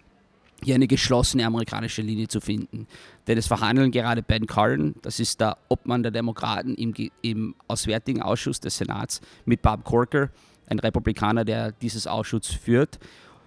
hier 0.62 0.74
eine 0.74 0.86
geschlossene 0.86 1.46
amerikanische 1.46 2.02
Linie 2.02 2.28
zu 2.28 2.40
finden. 2.40 2.86
Denn 3.30 3.38
es 3.38 3.46
verhandeln 3.46 3.92
gerade 3.92 4.24
Ben 4.24 4.48
Cullen, 4.48 4.96
das 5.02 5.20
ist 5.20 5.40
der 5.40 5.56
Obmann 5.68 6.02
der 6.02 6.10
Demokraten 6.10 6.74
im, 6.74 6.92
im 7.22 7.54
Auswärtigen 7.68 8.22
Ausschuss 8.22 8.58
des 8.58 8.76
Senats, 8.76 9.20
mit 9.44 9.62
Bob 9.62 9.84
Corker, 9.84 10.30
ein 10.66 10.80
Republikaner, 10.80 11.44
der 11.44 11.70
dieses 11.70 12.08
Ausschuss 12.08 12.48
führt, 12.48 12.98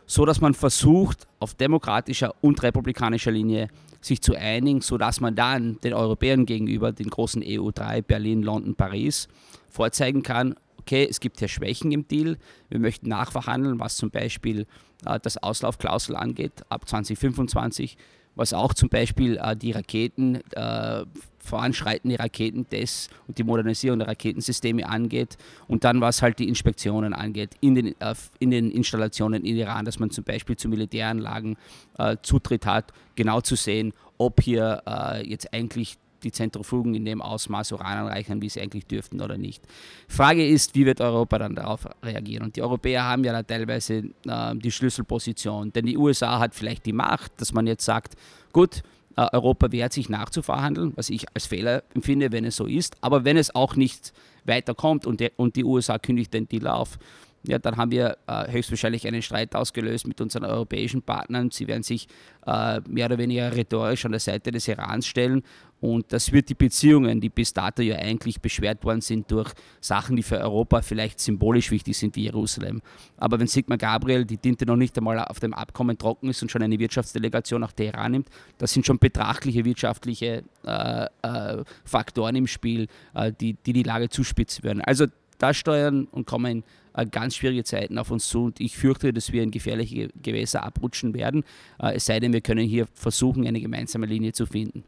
so 0.06 0.24
dass 0.26 0.40
man 0.40 0.54
versucht, 0.54 1.28
auf 1.40 1.56
demokratischer 1.56 2.34
und 2.40 2.64
republikanischer 2.64 3.32
Linie 3.32 3.68
sich 4.00 4.22
zu 4.22 4.36
einigen, 4.36 4.80
sodass 4.80 5.20
man 5.20 5.36
dann 5.36 5.82
den 5.82 5.94
Europäern 5.94 6.46
gegenüber, 6.46 6.94
den 6.94 7.10
großen 7.10 7.44
EU3, 7.44 8.04
Berlin, 8.04 8.42
London, 8.42 8.76
Paris, 8.76 9.28
vorzeigen 9.68 10.24
kann, 10.24 10.56
okay, 10.78 11.06
es 11.10 11.20
gibt 11.20 11.40
hier 11.40 11.50
Schwächen 11.50 11.92
im 11.92 12.08
Deal, 12.08 12.38
wir 12.70 12.80
möchten 12.80 13.10
nachverhandeln, 13.10 13.82
was 13.82 13.98
zum 13.98 14.12
Beispiel 14.12 14.66
äh, 15.06 15.20
das 15.20 15.44
Auslaufklausel 15.44 16.16
angeht, 16.16 16.54
ab 16.70 16.88
2025, 16.88 17.98
was 18.36 18.54
auch 18.54 18.74
zum 18.74 18.90
Beispiel 18.90 19.38
äh, 19.38 19.56
die 19.56 19.72
Raketen, 19.72 20.42
äh, 20.52 21.06
voranschreitende 21.40 22.18
Raketentests 22.20 23.10
und 23.28 23.38
die 23.38 23.44
Modernisierung 23.44 24.00
der 24.00 24.08
Raketensysteme 24.08 24.88
angeht 24.88 25.38
und 25.68 25.84
dann 25.84 26.00
was 26.00 26.22
halt 26.22 26.40
die 26.40 26.48
Inspektionen 26.48 27.14
angeht 27.14 27.52
in 27.60 27.76
den, 27.76 28.00
äh, 28.00 28.16
in 28.40 28.52
den 28.52 28.72
Installationen 28.72 29.44
in 29.44 29.58
Iran, 29.58 29.86
dass 29.86 30.00
man 30.00 30.10
zum 30.10 30.24
Beispiel 30.24 30.56
zu 30.56 30.70
Militäranlagen 30.70 31.58
äh, 31.98 32.18
Zutritt 32.24 32.66
hat, 32.66 32.94
genau 33.16 33.42
zu 33.42 33.56
sehen, 33.56 33.94
ob 34.18 34.42
hier 34.42 34.84
äh, 34.88 35.28
jetzt 35.28 35.54
eigentlich 35.54 35.98
die 36.24 36.32
Zentrifugen 36.32 36.96
in 36.96 37.06
dem 37.06 37.22
Ausmaß 37.22 37.72
Uran 37.74 37.98
anreichern, 37.98 38.42
wie 38.42 38.50
sie 38.50 38.62
eigentlich 38.62 38.86
dürften 38.86 39.22
oder 39.22 39.38
nicht. 39.38 39.64
Frage 40.08 40.48
ist, 40.48 40.76
wie 40.76 40.86
wird 40.86 41.02
Europa 41.02 41.40
dann 41.40 41.56
darauf 41.56 41.88
reagieren? 42.04 42.44
Und 42.44 42.56
die 42.56 42.62
Europäer 42.62 43.04
haben 43.04 43.24
ja 43.24 43.44
teilweise 43.44 44.04
äh, 44.26 44.56
die 44.56 44.72
Schlüsselposition, 44.72 45.72
denn 45.74 45.86
die 45.86 45.98
USA 45.98 46.40
hat 46.40 46.56
vielleicht 46.56 46.86
die 46.86 46.94
Macht, 46.94 47.32
dass 47.38 47.54
man 47.54 47.68
jetzt 47.68 47.86
sagt, 47.86 48.16
gut, 48.52 48.84
äh, 49.16 49.28
Europa 49.32 49.72
wehrt 49.72 49.94
sich 49.94 50.10
nachzuverhandeln, 50.10 50.94
was 50.96 51.10
ich 51.10 51.26
als 51.34 51.46
Fehler 51.46 51.84
empfinde, 51.94 52.32
wenn 52.32 52.46
es 52.46 52.56
so 52.56 52.66
ist. 52.66 52.96
Aber 53.02 53.26
wenn 53.26 53.38
es 53.38 53.54
auch 53.54 53.76
nicht 53.76 54.14
weiterkommt 54.46 55.06
und, 55.06 55.22
und 55.38 55.56
die 55.56 55.64
USA 55.64 56.00
kündigt 56.00 56.34
den 56.34 56.48
Deal 56.48 56.68
auf, 56.68 56.98
ja, 57.46 57.60
dann 57.60 57.76
haben 57.76 57.92
wir 57.92 58.18
äh, 58.28 58.52
höchstwahrscheinlich 58.52 59.06
einen 59.06 59.22
Streit 59.22 59.56
ausgelöst 59.56 60.08
mit 60.08 60.22
unseren 60.22 60.46
europäischen 60.46 61.02
Partnern. 61.02 61.52
Sie 61.52 61.68
werden 61.68 61.84
sich 61.84 62.08
äh, 62.46 62.80
mehr 62.88 63.08
oder 63.08 63.18
weniger 63.18 63.54
rhetorisch 63.54 64.06
an 64.06 64.12
der 64.12 64.22
Seite 64.22 64.52
des 64.52 64.68
Irans 64.68 65.06
stellen. 65.06 65.44
Und 65.82 66.14
das 66.14 66.32
wird 66.32 66.48
die 66.48 66.56
Beziehungen, 66.56 67.20
die 67.20 67.28
bis 67.28 67.52
dato 67.52 67.82
ja 67.82 67.98
eigentlich 67.98 68.40
beschwert 68.40 68.86
worden 68.86 69.02
sind 69.02 69.30
durch 69.30 69.52
Sachen, 69.82 70.16
die 70.16 70.24
für 70.24 70.40
Europa 70.40 70.82
vielleicht 70.82 71.20
symbolisch 71.20 71.72
wichtig 71.72 71.98
sind, 71.98 72.16
wie 72.16 72.24
Jerusalem. 72.24 72.82
Aber 73.18 73.38
wenn 73.38 73.48
Sigmar 73.48 73.78
Gabriel 73.78 74.24
die 74.24 74.38
Tinte 74.38 74.66
noch 74.66 74.78
nicht 74.78 74.98
einmal 74.98 75.20
auf 75.20 75.42
dem 75.42 75.54
Abkommen 75.54 75.98
trocken 75.98 76.30
ist 76.30 76.42
und 76.42 76.50
schon 76.50 76.64
eine 76.64 76.80
Wirtschaftsdelegation 76.80 77.60
nach 77.60 77.74
Teheran 77.74 78.14
nimmt, 78.14 78.30
das 78.60 78.72
sind 78.72 78.86
schon 78.86 78.98
betrachtliche 78.98 79.66
wirtschaftliche 79.66 80.44
äh, 80.66 81.06
äh, 81.22 81.64
Faktoren 81.84 82.38
im 82.38 82.48
Spiel, 82.48 82.88
äh, 83.14 83.34
die, 83.38 83.56
die 83.66 83.74
die 83.74 83.84
Lage 83.84 84.08
zuspitzen 84.08 84.64
würden. 84.64 84.80
Also 84.80 85.08
da 85.38 85.54
steuern 85.54 86.06
und 86.06 86.26
kommen 86.26 86.64
ganz 87.10 87.36
schwierige 87.36 87.64
Zeiten 87.64 87.98
auf 87.98 88.12
uns 88.12 88.28
zu 88.28 88.46
und 88.46 88.60
ich 88.60 88.78
fürchte, 88.78 89.14
dass 89.14 89.32
wir 89.32 89.44
in 89.44 89.52
gefährliche 89.52 90.10
Gewässer 90.16 90.64
abrutschen 90.64 91.14
werden, 91.14 91.44
äh, 91.82 91.96
es 91.96 92.06
sei 92.06 92.20
denn, 92.20 92.34
wir 92.34 92.42
können 92.42 92.66
hier 92.66 92.88
versuchen, 92.94 93.48
eine 93.48 93.60
gemeinsame 93.60 94.06
Linie 94.06 94.34
zu 94.34 94.46
finden. 94.46 94.84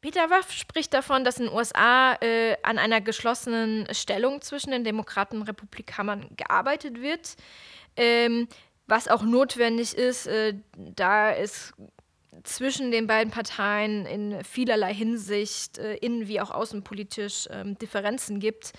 Peter 0.00 0.30
Waff 0.30 0.50
spricht 0.52 0.94
davon, 0.94 1.24
dass 1.24 1.38
in 1.38 1.46
den 1.46 1.54
USA 1.54 2.14
äh, 2.22 2.56
an 2.62 2.78
einer 2.78 3.02
geschlossenen 3.02 3.86
Stellung 3.92 4.40
zwischen 4.40 4.70
den 4.70 4.82
Demokraten 4.82 5.36
und 5.36 5.42
Republikanern 5.42 6.26
gearbeitet 6.36 7.02
wird, 7.02 7.36
ähm, 7.96 8.48
was 8.86 9.08
auch 9.08 9.22
notwendig 9.22 9.94
ist, 9.94 10.26
äh, 10.26 10.54
da 10.76 11.32
es 11.32 11.74
zwischen 12.44 12.90
den 12.90 13.06
beiden 13.06 13.30
Parteien 13.30 14.06
in 14.06 14.42
vielerlei 14.44 14.94
Hinsicht, 14.94 15.78
äh, 15.78 15.96
innen- 15.96 16.28
wie 16.28 16.40
auch 16.40 16.50
außenpolitisch, 16.50 17.48
ähm, 17.50 17.76
Differenzen 17.78 18.40
gibt. 18.40 18.72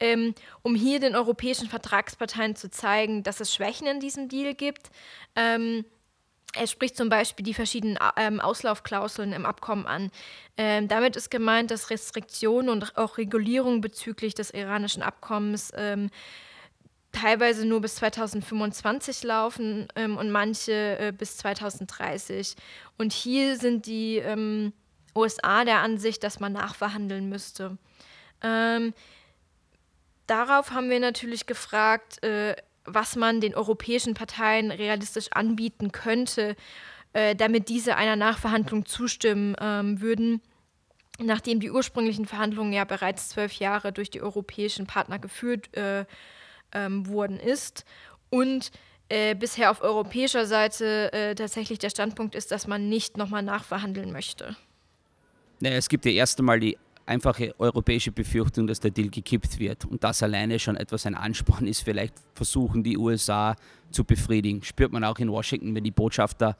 Ähm, 0.00 0.34
um 0.62 0.74
hier 0.74 1.00
den 1.00 1.14
europäischen 1.14 1.68
Vertragsparteien 1.68 2.56
zu 2.56 2.70
zeigen, 2.70 3.22
dass 3.22 3.40
es 3.40 3.54
Schwächen 3.54 3.86
in 3.86 4.00
diesem 4.00 4.28
Deal 4.28 4.54
gibt. 4.54 4.90
Ähm, 5.36 5.84
er 6.54 6.66
spricht 6.66 6.96
zum 6.96 7.08
Beispiel 7.08 7.44
die 7.44 7.54
verschiedenen 7.54 7.98
ähm, 8.16 8.40
Auslaufklauseln 8.40 9.32
im 9.32 9.44
Abkommen 9.44 9.86
an. 9.86 10.10
Ähm, 10.56 10.88
damit 10.88 11.14
ist 11.14 11.30
gemeint, 11.30 11.70
dass 11.70 11.90
Restriktionen 11.90 12.70
und 12.70 12.96
auch 12.96 13.18
Regulierungen 13.18 13.80
bezüglich 13.80 14.34
des 14.34 14.50
iranischen 14.50 15.02
Abkommens 15.02 15.72
ähm, 15.76 16.10
teilweise 17.12 17.66
nur 17.66 17.80
bis 17.80 17.96
2025 17.96 19.24
laufen 19.24 19.88
ähm, 19.94 20.16
und 20.16 20.30
manche 20.30 20.98
äh, 20.98 21.12
bis 21.16 21.36
2030. 21.36 22.56
Und 22.96 23.12
hier 23.12 23.56
sind 23.56 23.86
die 23.86 24.16
ähm, 24.16 24.72
USA 25.14 25.64
der 25.64 25.78
Ansicht, 25.78 26.22
dass 26.24 26.40
man 26.40 26.52
nachverhandeln 26.52 27.28
müsste. 27.28 27.76
Darauf 30.28 30.72
haben 30.72 30.90
wir 30.90 31.00
natürlich 31.00 31.46
gefragt, 31.46 32.22
äh, 32.22 32.54
was 32.84 33.16
man 33.16 33.40
den 33.40 33.54
europäischen 33.54 34.12
Parteien 34.12 34.70
realistisch 34.70 35.28
anbieten 35.32 35.90
könnte, 35.90 36.54
äh, 37.14 37.34
damit 37.34 37.70
diese 37.70 37.96
einer 37.96 38.14
Nachverhandlung 38.14 38.84
zustimmen 38.84 39.56
ähm, 39.58 40.02
würden, 40.02 40.42
nachdem 41.18 41.60
die 41.60 41.70
ursprünglichen 41.70 42.26
Verhandlungen 42.26 42.74
ja 42.74 42.84
bereits 42.84 43.30
zwölf 43.30 43.54
Jahre 43.54 43.90
durch 43.90 44.10
die 44.10 44.20
europäischen 44.20 44.86
Partner 44.86 45.18
geführt 45.18 45.74
äh, 45.74 46.04
ähm, 46.72 47.08
worden 47.08 47.40
ist 47.40 47.86
und 48.28 48.70
äh, 49.08 49.34
bisher 49.34 49.70
auf 49.70 49.80
europäischer 49.80 50.44
Seite 50.44 51.10
äh, 51.14 51.34
tatsächlich 51.34 51.78
der 51.78 51.88
Standpunkt 51.88 52.34
ist, 52.34 52.50
dass 52.52 52.66
man 52.66 52.90
nicht 52.90 53.16
nochmal 53.16 53.42
nachverhandeln 53.42 54.12
möchte. 54.12 54.56
Es 55.60 55.88
gibt 55.88 56.04
ja 56.04 56.12
erst 56.12 56.38
einmal 56.38 56.60
die 56.60 56.76
einfache 57.08 57.54
europäische 57.58 58.12
Befürchtung, 58.12 58.66
dass 58.66 58.80
der 58.80 58.90
Deal 58.90 59.08
gekippt 59.08 59.58
wird. 59.58 59.84
Und 59.84 60.04
das 60.04 60.22
alleine 60.22 60.58
schon 60.58 60.76
etwas 60.76 61.06
ein 61.06 61.14
Ansporn 61.14 61.66
ist, 61.66 61.80
vielleicht 61.80 62.14
versuchen 62.34 62.82
die 62.82 62.96
USA 62.96 63.56
zu 63.90 64.04
befriedigen. 64.04 64.62
Spürt 64.62 64.92
man 64.92 65.04
auch 65.04 65.18
in 65.18 65.30
Washington, 65.30 65.74
wenn 65.74 65.84
die 65.84 65.90
Botschafter, 65.90 66.56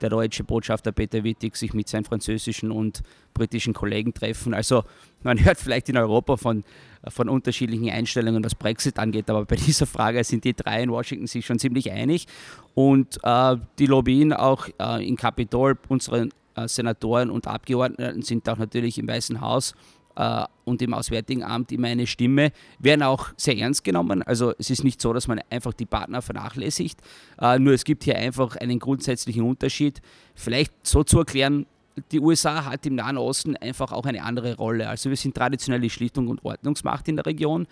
der 0.00 0.08
deutsche 0.08 0.44
Botschafter 0.44 0.92
Peter 0.92 1.22
Wittig 1.24 1.56
sich 1.56 1.74
mit 1.74 1.88
seinen 1.88 2.04
französischen 2.04 2.70
und 2.70 3.02
britischen 3.34 3.74
Kollegen 3.74 4.14
treffen. 4.14 4.54
Also 4.54 4.84
man 5.22 5.44
hört 5.44 5.58
vielleicht 5.58 5.90
in 5.90 5.98
Europa 5.98 6.38
von, 6.38 6.64
von 7.08 7.28
unterschiedlichen 7.28 7.90
Einstellungen, 7.90 8.42
was 8.42 8.54
Brexit 8.54 8.98
angeht, 8.98 9.28
aber 9.28 9.44
bei 9.44 9.56
dieser 9.56 9.86
Frage 9.86 10.24
sind 10.24 10.44
die 10.44 10.54
drei 10.54 10.82
in 10.82 10.90
Washington 10.90 11.26
sich 11.26 11.44
schon 11.44 11.58
ziemlich 11.58 11.90
einig. 11.90 12.26
Und 12.74 13.18
äh, 13.22 13.56
die 13.78 13.86
Lobbyen 13.86 14.32
auch 14.32 14.68
äh, 14.78 15.06
in 15.06 15.16
Kapitol, 15.16 15.76
unseren 15.88 16.30
Senatoren 16.66 17.30
und 17.30 17.46
Abgeordneten 17.46 18.22
sind 18.22 18.48
auch 18.48 18.58
natürlich 18.58 18.98
im 18.98 19.08
Weißen 19.08 19.40
Haus 19.40 19.74
äh, 20.16 20.44
und 20.64 20.82
im 20.82 20.94
Auswärtigen 20.94 21.42
Amt 21.42 21.72
immer 21.72 21.88
eine 21.88 22.06
Stimme, 22.06 22.52
werden 22.78 23.02
auch 23.02 23.28
sehr 23.36 23.56
ernst 23.56 23.84
genommen. 23.84 24.22
Also 24.22 24.52
es 24.58 24.70
ist 24.70 24.84
nicht 24.84 25.00
so, 25.00 25.12
dass 25.12 25.28
man 25.28 25.40
einfach 25.50 25.72
die 25.72 25.86
Partner 25.86 26.22
vernachlässigt, 26.22 27.00
äh, 27.40 27.58
nur 27.58 27.72
es 27.72 27.84
gibt 27.84 28.04
hier 28.04 28.16
einfach 28.16 28.56
einen 28.56 28.78
grundsätzlichen 28.78 29.42
Unterschied. 29.42 30.00
Vielleicht 30.34 30.72
so 30.86 31.04
zu 31.04 31.18
erklären, 31.20 31.66
die 32.12 32.20
USA 32.20 32.64
hat 32.64 32.86
im 32.86 32.94
Nahen 32.94 33.18
Osten 33.18 33.56
einfach 33.56 33.92
auch 33.92 34.06
eine 34.06 34.22
andere 34.22 34.56
Rolle. 34.56 34.88
Also 34.88 35.10
wir 35.10 35.16
sind 35.16 35.34
traditionell 35.34 35.80
die 35.80 35.90
Schlichtung 35.90 36.28
und 36.28 36.44
Ordnungsmacht 36.44 37.08
in 37.08 37.16
der 37.16 37.26
Region 37.26 37.66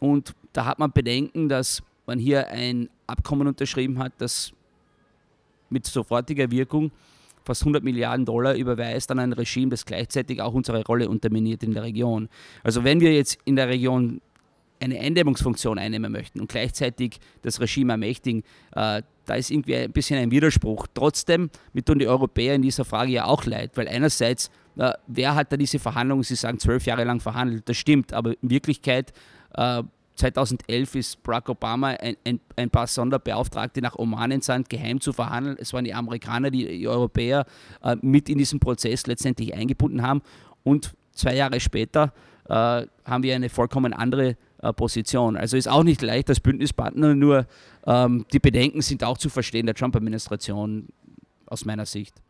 und 0.00 0.34
da 0.52 0.64
hat 0.64 0.78
man 0.78 0.92
Bedenken, 0.92 1.48
dass 1.48 1.82
man 2.06 2.18
hier 2.18 2.48
ein 2.48 2.88
Abkommen 3.06 3.46
unterschrieben 3.46 3.98
hat, 3.98 4.12
das 4.18 4.52
mit 5.70 5.86
sofortiger 5.86 6.50
Wirkung 6.50 6.90
fast 7.48 7.62
100 7.62 7.82
Milliarden 7.82 8.26
Dollar 8.26 8.54
überweist 8.54 9.10
an 9.10 9.18
ein 9.18 9.32
Regime, 9.32 9.70
das 9.70 9.86
gleichzeitig 9.86 10.40
auch 10.42 10.52
unsere 10.52 10.84
Rolle 10.84 11.08
unterminiert 11.08 11.62
in 11.62 11.72
der 11.72 11.82
Region. 11.82 12.28
Also 12.62 12.84
wenn 12.84 13.00
wir 13.00 13.12
jetzt 13.12 13.38
in 13.44 13.56
der 13.56 13.68
Region 13.68 14.20
eine 14.80 15.00
Eindämmungsfunktion 15.00 15.78
einnehmen 15.78 16.12
möchten 16.12 16.40
und 16.40 16.48
gleichzeitig 16.48 17.18
das 17.42 17.60
Regime 17.60 17.94
ermächtigen, 17.94 18.42
äh, 18.76 19.02
da 19.24 19.34
ist 19.34 19.50
irgendwie 19.50 19.76
ein 19.76 19.92
bisschen 19.92 20.18
ein 20.18 20.30
Widerspruch. 20.30 20.86
Trotzdem, 20.92 21.50
mir 21.72 21.84
tun 21.84 21.98
die 21.98 22.06
Europäer 22.06 22.54
in 22.54 22.62
dieser 22.62 22.84
Frage 22.84 23.12
ja 23.12 23.24
auch 23.24 23.44
leid, 23.44 23.72
weil 23.76 23.88
einerseits, 23.88 24.50
äh, 24.76 24.92
wer 25.06 25.34
hat 25.34 25.50
da 25.50 25.56
diese 25.56 25.78
Verhandlungen, 25.78 26.22
Sie 26.22 26.34
sagen 26.34 26.58
zwölf 26.58 26.86
Jahre 26.86 27.04
lang 27.04 27.20
verhandelt, 27.20 27.68
das 27.68 27.76
stimmt, 27.78 28.12
aber 28.12 28.34
in 28.42 28.50
Wirklichkeit 28.50 29.12
äh, 29.54 29.82
2011 30.18 30.94
ist 30.96 31.22
Barack 31.22 31.48
Obama 31.48 31.88
ein, 31.88 32.16
ein, 32.24 32.40
ein, 32.56 32.70
paar 32.70 32.86
Sonderbeauftragte 32.86 33.80
nach 33.80 33.96
Oman 33.96 34.32
entsandt, 34.32 34.68
geheim 34.68 35.00
zu 35.00 35.12
verhandeln. 35.12 35.56
Es 35.58 35.72
waren 35.72 35.84
die 35.84 35.94
Amerikaner, 35.94 36.50
die, 36.50 36.66
die 36.66 36.88
Europäer 36.88 37.46
äh, 37.82 37.96
mit 38.02 38.28
in 38.28 38.38
diesen 38.38 38.60
Prozess 38.60 39.06
letztendlich 39.06 39.54
eingebunden 39.54 40.02
haben. 40.02 40.22
Und 40.64 40.94
zwei 41.12 41.34
Jahre 41.34 41.60
später 41.60 42.12
äh, 42.48 42.52
haben 43.04 43.22
wir 43.22 43.34
eine 43.34 43.48
vollkommen 43.48 43.92
andere 43.92 44.36
äh, 44.60 44.72
Position. 44.72 45.36
Also 45.36 45.56
ist 45.56 45.68
auch 45.68 45.84
nicht 45.84 46.02
leicht 46.02 46.28
als 46.28 46.40
Bündnispartner, 46.40 47.14
nur 47.14 47.46
ähm, 47.86 48.26
die 48.32 48.40
Bedenken 48.40 48.82
sind 48.82 49.04
auch 49.04 49.18
zu 49.18 49.28
verstehen 49.28 49.66
der 49.66 49.74
Trump-Administration 49.74 50.88
aus 51.46 51.64
meiner 51.64 51.86
Sicht. 51.86 52.20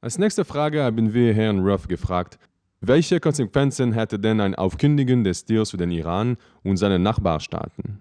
Als 0.00 0.18
nächste 0.18 0.44
Frage 0.44 0.82
haben 0.82 1.14
wir 1.14 1.32
Herrn 1.34 1.60
Ruff 1.60 1.88
gefragt, 1.88 2.38
welche 2.86 3.20
Konsequenzen 3.20 3.92
hätte 3.92 4.18
denn 4.18 4.40
ein 4.40 4.54
Aufkündigen 4.54 5.24
des 5.24 5.44
Deals 5.44 5.70
für 5.70 5.76
den 5.76 5.90
Iran 5.90 6.36
und 6.62 6.76
seine 6.76 6.98
Nachbarstaaten? 6.98 7.98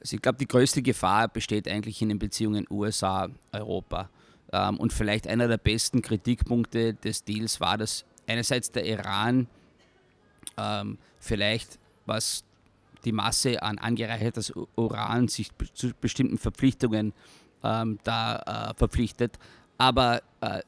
Also 0.00 0.16
ich 0.16 0.22
glaube, 0.22 0.38
die 0.38 0.46
größte 0.46 0.82
Gefahr 0.82 1.28
besteht 1.28 1.68
eigentlich 1.68 2.00
in 2.02 2.08
den 2.08 2.18
Beziehungen 2.18 2.66
USA-Europa. 2.70 4.10
Ähm, 4.52 4.78
und 4.78 4.92
vielleicht 4.92 5.26
einer 5.26 5.48
der 5.48 5.58
besten 5.58 6.02
Kritikpunkte 6.02 6.94
des 6.94 7.24
Deals 7.24 7.60
war, 7.60 7.76
dass 7.76 8.04
einerseits 8.26 8.70
der 8.70 8.86
Iran 8.86 9.46
ähm, 10.56 10.98
vielleicht, 11.18 11.78
was 12.06 12.44
die 13.04 13.12
Masse 13.12 13.62
an 13.62 13.78
angereichertes 13.78 14.52
Uran 14.76 15.28
sich 15.28 15.50
zu 15.74 15.92
bestimmten 16.00 16.38
Verpflichtungen 16.38 17.12
ähm, 17.62 17.98
da 18.04 18.70
äh, 18.70 18.74
verpflichtet, 18.74 19.38
aber 19.78 20.22
äh, 20.40 20.60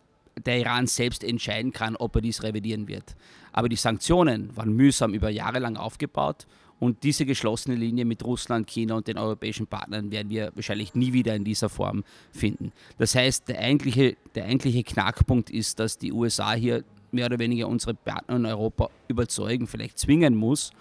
der 0.44 0.58
Iran 0.58 0.86
selbst 0.86 1.24
entscheiden 1.24 1.72
kann, 1.72 1.96
ob 1.96 2.16
er 2.16 2.22
dies 2.22 2.42
revidieren 2.42 2.88
wird. 2.88 3.16
Aber 3.52 3.68
die 3.68 3.76
Sanktionen 3.76 4.56
waren 4.56 4.72
mühsam 4.72 5.14
über 5.14 5.30
Jahre 5.30 5.58
lang 5.58 5.76
aufgebaut 5.76 6.46
und 6.80 7.02
diese 7.02 7.26
geschlossene 7.26 7.76
Linie 7.76 8.06
mit 8.06 8.24
Russland, 8.24 8.66
China 8.66 8.94
und 8.96 9.06
den 9.06 9.18
europäischen 9.18 9.66
Partnern 9.66 10.10
werden 10.10 10.30
wir 10.30 10.50
wahrscheinlich 10.54 10.94
nie 10.94 11.12
wieder 11.12 11.34
in 11.34 11.44
dieser 11.44 11.68
Form 11.68 12.04
finden. 12.32 12.72
Das 12.96 13.14
heißt, 13.14 13.48
der 13.48 13.58
eigentliche, 13.58 14.16
der 14.34 14.46
eigentliche 14.46 14.82
Knackpunkt 14.82 15.50
ist, 15.50 15.78
dass 15.78 15.98
die 15.98 16.10
USA 16.12 16.54
hier 16.54 16.84
mehr 17.12 17.26
oder 17.26 17.38
weniger 17.38 17.68
unsere 17.68 17.94
Partner 17.94 18.36
in 18.36 18.46
Europa 18.46 18.90
überzeugen, 19.08 19.66
vielleicht 19.66 19.98
zwingen 19.98 20.34
muss, 20.34 20.72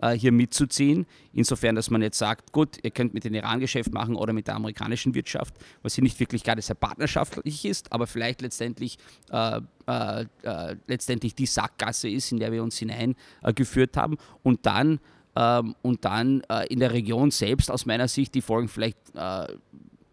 äh, 0.00 0.12
hier 0.12 0.32
mitzuziehen. 0.32 1.06
Insofern, 1.32 1.74
dass 1.74 1.90
man 1.90 2.02
jetzt 2.02 2.18
sagt, 2.18 2.52
gut, 2.52 2.78
ihr 2.82 2.90
könnt 2.90 3.14
mit 3.14 3.24
dem 3.24 3.34
Iran 3.34 3.60
Geschäft 3.60 3.92
machen 3.92 4.14
oder 4.14 4.32
mit 4.32 4.46
der 4.46 4.56
amerikanischen 4.56 5.14
Wirtschaft, 5.14 5.54
was 5.82 5.94
hier 5.94 6.04
nicht 6.04 6.18
wirklich 6.20 6.44
gerade 6.44 6.62
sehr 6.62 6.76
partnerschaftlich 6.76 7.64
ist, 7.64 7.92
aber 7.92 8.06
vielleicht 8.06 8.40
letztendlich, 8.42 8.98
äh, 9.30 9.60
äh, 9.86 10.26
äh 10.42 10.76
letztendlich 10.86 11.34
die 11.34 11.46
Sackgasse 11.46 12.08
ist, 12.08 12.32
in 12.32 12.38
der 12.38 12.52
wir 12.52 12.62
uns 12.62 12.78
hineingeführt 12.78 13.96
haben. 13.96 14.18
Und 14.42 14.66
dann, 14.66 15.00
ähm, 15.34 15.74
und 15.82 16.04
dann 16.04 16.42
äh, 16.48 16.66
in 16.68 16.80
der 16.80 16.92
Region 16.92 17.30
selbst 17.30 17.70
aus 17.70 17.86
meiner 17.86 18.08
Sicht 18.08 18.34
die 18.34 18.42
Folgen 18.42 18.68
vielleicht 18.68 18.98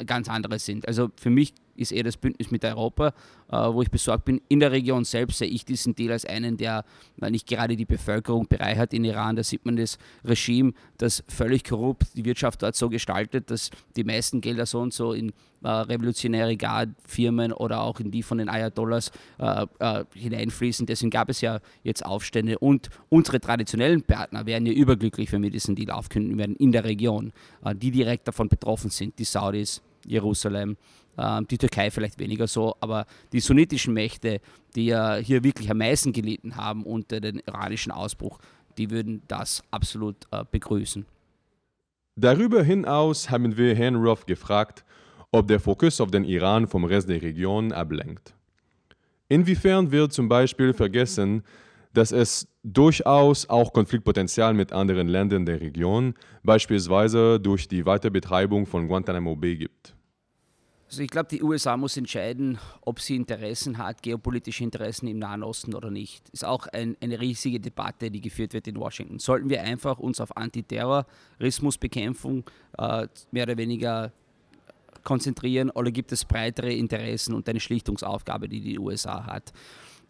ganz 0.06 0.30
andere 0.30 0.60
sind. 0.60 0.88
Also 0.88 1.10
für 1.16 1.30
mich 1.30 1.54
ist 1.76 1.92
eher 1.92 2.04
das 2.04 2.18
Bündnis 2.18 2.52
mit 2.52 2.64
Europa, 2.64 3.14
äh, 3.52 3.58
wo 3.58 3.82
ich 3.82 3.92
besorgt 3.92 4.26
bin. 4.26 4.42
In 4.48 4.60
der 4.60 4.72
Region 4.72 5.04
selbst 5.06 5.40
sehe 5.40 5.48
ich 5.48 5.66
diesen 5.66 5.96
Deal 5.96 6.12
als 6.12 6.26
einen, 6.26 6.58
der 6.58 6.86
äh, 7.22 7.30
nicht 7.30 7.48
gerade 7.48 7.76
die 7.76 7.86
Bevölkerung 7.86 8.48
bereichert 8.48 8.94
in 8.94 9.04
Iran. 9.04 9.36
Da 9.36 9.44
sieht 9.44 9.66
man 9.66 9.76
das 9.76 9.98
Regime, 10.24 10.74
das 10.98 11.24
völlig 11.28 11.64
korrupt 11.64 12.16
die 12.16 12.26
Wirtschaft 12.26 12.64
dort 12.64 12.76
so 12.76 12.90
gestaltet, 12.90 13.52
dass 13.52 13.70
die 13.96 14.04
meisten 14.04 14.42
Gelder 14.42 14.66
so 14.66 14.80
und 14.80 14.94
so 14.94 15.14
in 15.14 15.32
äh, 15.64 15.70
revolutionäre 15.70 16.58
Guard-Firmen 16.58 17.52
oder 17.54 17.82
auch 17.82 18.00
in 18.00 18.12
die 18.12 18.24
von 18.24 18.38
den 18.38 18.50
Ayatollahs 18.50 19.12
hineinfließen. 20.14 20.86
Deswegen 20.86 21.10
gab 21.10 21.30
es 21.30 21.42
ja 21.42 21.60
jetzt 21.84 22.06
Aufstände 22.06 22.60
und 22.60 22.90
unsere 23.10 23.40
traditionellen 23.40 24.04
Partner 24.04 24.46
wären 24.46 24.66
ja 24.66 24.74
überglücklich, 24.74 25.32
wenn 25.32 25.44
wir 25.44 25.50
diesen 25.50 25.76
Deal 25.76 25.92
aufkündigen 25.92 26.38
werden 26.38 26.56
in 26.56 26.72
der 26.72 26.84
Region, 26.84 27.32
die 27.76 27.92
direkt 27.92 28.28
davon 28.28 28.48
betroffen 28.48 28.90
sind, 28.90 29.18
die 29.20 29.24
Saudis, 29.24 29.82
Jerusalem, 30.06 30.78
die 31.18 31.58
Türkei 31.58 31.92
vielleicht 31.92 32.20
weniger 32.20 32.48
so, 32.48 32.76
aber 32.82 33.06
die 33.32 33.40
sunnitischen 33.40 33.94
Mächte, 33.94 34.42
die 34.76 34.88
ja 34.88 35.16
hier 35.16 35.44
wirklich 35.44 35.72
am 35.72 35.78
meisten 35.78 36.12
gelitten 36.12 36.58
haben 36.58 36.84
unter 36.84 37.22
dem 37.22 37.40
iranischen 37.46 37.92
Ausbruch, 37.92 38.40
die 38.78 38.92
würden 38.92 39.22
das 39.28 39.64
absolut 39.72 40.18
äh, 40.32 40.44
begrüßen. 40.50 41.06
Darüber 42.18 42.64
hinaus 42.64 43.30
haben 43.30 43.58
wir 43.58 43.76
Herrn 43.76 43.96
Ruff 43.96 44.26
gefragt, 44.26 44.86
ob 45.32 45.48
der 45.48 45.60
Fokus 45.60 46.00
auf 46.00 46.12
den 46.12 46.24
Iran 46.24 46.68
vom 46.68 46.86
Rest 46.86 47.10
der 47.10 47.22
Region 47.22 47.72
ablenkt. 47.72 48.34
Inwiefern 49.28 49.92
wird 49.92 50.14
zum 50.14 50.30
Beispiel 50.30 50.74
vergessen, 50.74 51.44
dass 51.94 52.12
es 52.12 52.48
durchaus 52.64 53.50
auch 53.50 53.74
Konfliktpotenzial 53.74 54.54
mit 54.54 54.72
anderen 54.72 55.08
Ländern 55.08 55.46
der 55.46 55.62
Region, 55.62 56.14
beispielsweise 56.44 57.40
durch 57.40 57.68
die 57.68 57.86
Weiterbetreibung 57.86 58.66
von 58.66 58.88
Guantanamo 58.88 59.36
Bay 59.36 59.58
gibt? 59.58 59.96
Also 60.88 61.02
ich 61.02 61.10
glaube, 61.10 61.30
die 61.30 61.42
USA 61.42 61.78
muss 61.78 61.98
entscheiden, 61.98 62.60
ob 62.82 63.00
sie 63.00 63.16
Interessen 63.16 63.80
hat, 63.80 64.04
geopolitische 64.04 64.64
Interessen 64.64 65.08
im 65.08 65.18
Nahen 65.18 65.42
Osten 65.42 65.74
oder 65.74 65.90
nicht. 65.90 66.30
Ist 66.30 66.46
auch 66.46 66.68
ein, 66.68 66.96
eine 67.02 67.20
riesige 67.20 67.60
Debatte, 67.60 68.12
die 68.12 68.22
geführt 68.22 68.54
wird 68.54 68.68
in 68.68 68.78
Washington. 68.78 69.18
Sollten 69.18 69.50
wir 69.50 69.64
einfach 69.64 69.98
uns 69.98 70.22
auf 70.22 70.38
Antiterrorismusbekämpfung 70.38 72.44
äh, 72.78 73.08
mehr 73.32 73.44
oder 73.44 73.58
weniger 73.58 74.12
konzentrieren 75.04 75.72
oder 75.72 75.92
gibt 75.92 76.12
es 76.12 76.26
breitere 76.26 76.74
Interessen 76.74 77.34
und 77.34 77.50
eine 77.50 77.60
Schlichtungsaufgabe, 77.60 78.48
die 78.48 78.62
die 78.62 78.78
USA 78.78 79.26
hat? 79.26 79.54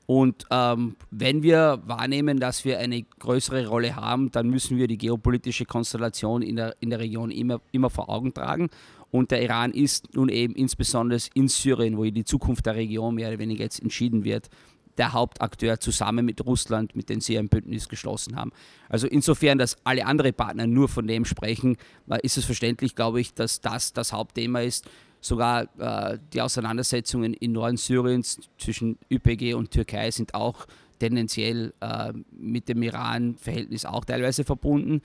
Und 0.08 0.46
ähm, 0.52 0.98
wenn 1.10 1.42
wir 1.42 1.82
wahrnehmen, 1.86 2.40
dass 2.40 2.64
wir 2.64 2.78
eine 2.80 3.02
größere 3.02 3.68
Rolle 3.68 3.96
haben, 3.96 4.30
dann 4.30 4.50
müssen 4.50 4.78
wir 4.78 4.88
die 4.88 5.00
geopolitische 5.00 5.66
Konstellation 5.66 6.44
in 6.44 6.58
der, 6.58 6.76
in 6.80 6.92
der 6.92 7.00
Region 7.00 7.32
immer, 7.32 7.60
immer 7.72 7.90
vor 7.90 8.10
Augen 8.10 8.34
tragen. 8.34 8.70
Und 9.12 9.32
der 9.32 9.41
Iran 9.41 9.72
ist 9.72 10.13
nun 10.15 10.30
eben 10.30 10.56
insbesondere 10.56 11.20
in 11.34 11.48
Syrien, 11.48 11.98
wo 11.98 12.04
die 12.04 12.26
Zukunft 12.26 12.65
der 12.65 12.76
Region 12.76 13.15
mehr 13.15 13.30
oder 13.30 13.39
weniger 13.39 13.63
jetzt 13.63 13.82
entschieden 13.82 14.24
wird, 14.24 14.50
der 14.98 15.13
Hauptakteur 15.13 15.80
zusammen 15.80 16.26
mit 16.26 16.46
Russland, 16.46 16.96
mit 16.96 17.10
dem 17.10 17.22
sie 17.22 17.38
ein 17.38 17.50
Bündnis 17.50 17.89
geschlossen 17.89 18.36
haben. 18.36 18.52
Also 18.89 19.08
insofern, 19.08 19.58
dass 19.58 19.78
alle 19.84 20.06
anderen 20.06 20.34
Partner 20.34 20.68
nur 20.68 20.88
von 20.88 21.08
dem 21.08 21.26
sprechen, 21.26 21.78
äh, 22.10 22.20
ist 22.24 22.38
es 22.38 22.46
verständlich, 22.46 22.96
glaube 22.96 23.22
ich, 23.22 23.34
dass 23.34 23.62
das 23.62 23.94
das 23.94 24.13
Hauptthema 24.13 24.62
ist. 24.62 24.89
Sogar 25.22 25.68
äh, 25.80 26.20
die 26.34 26.41
Auseinandersetzungen 26.41 27.34
in 27.34 27.54
Norden 27.54 27.78
Syriens 27.78 28.39
zwischen 28.58 28.98
YPG 29.10 29.54
und 29.56 29.72
Türkei 29.72 30.12
sind 30.12 30.34
auch 30.34 30.68
tendenziell 31.00 31.74
äh, 31.82 32.13
mit 32.32 32.70
dem 32.70 32.82
Iran-Verhältnis 32.84 33.86
auch 33.86 34.06
teilweise 34.06 34.44
verbunden. 34.44 35.02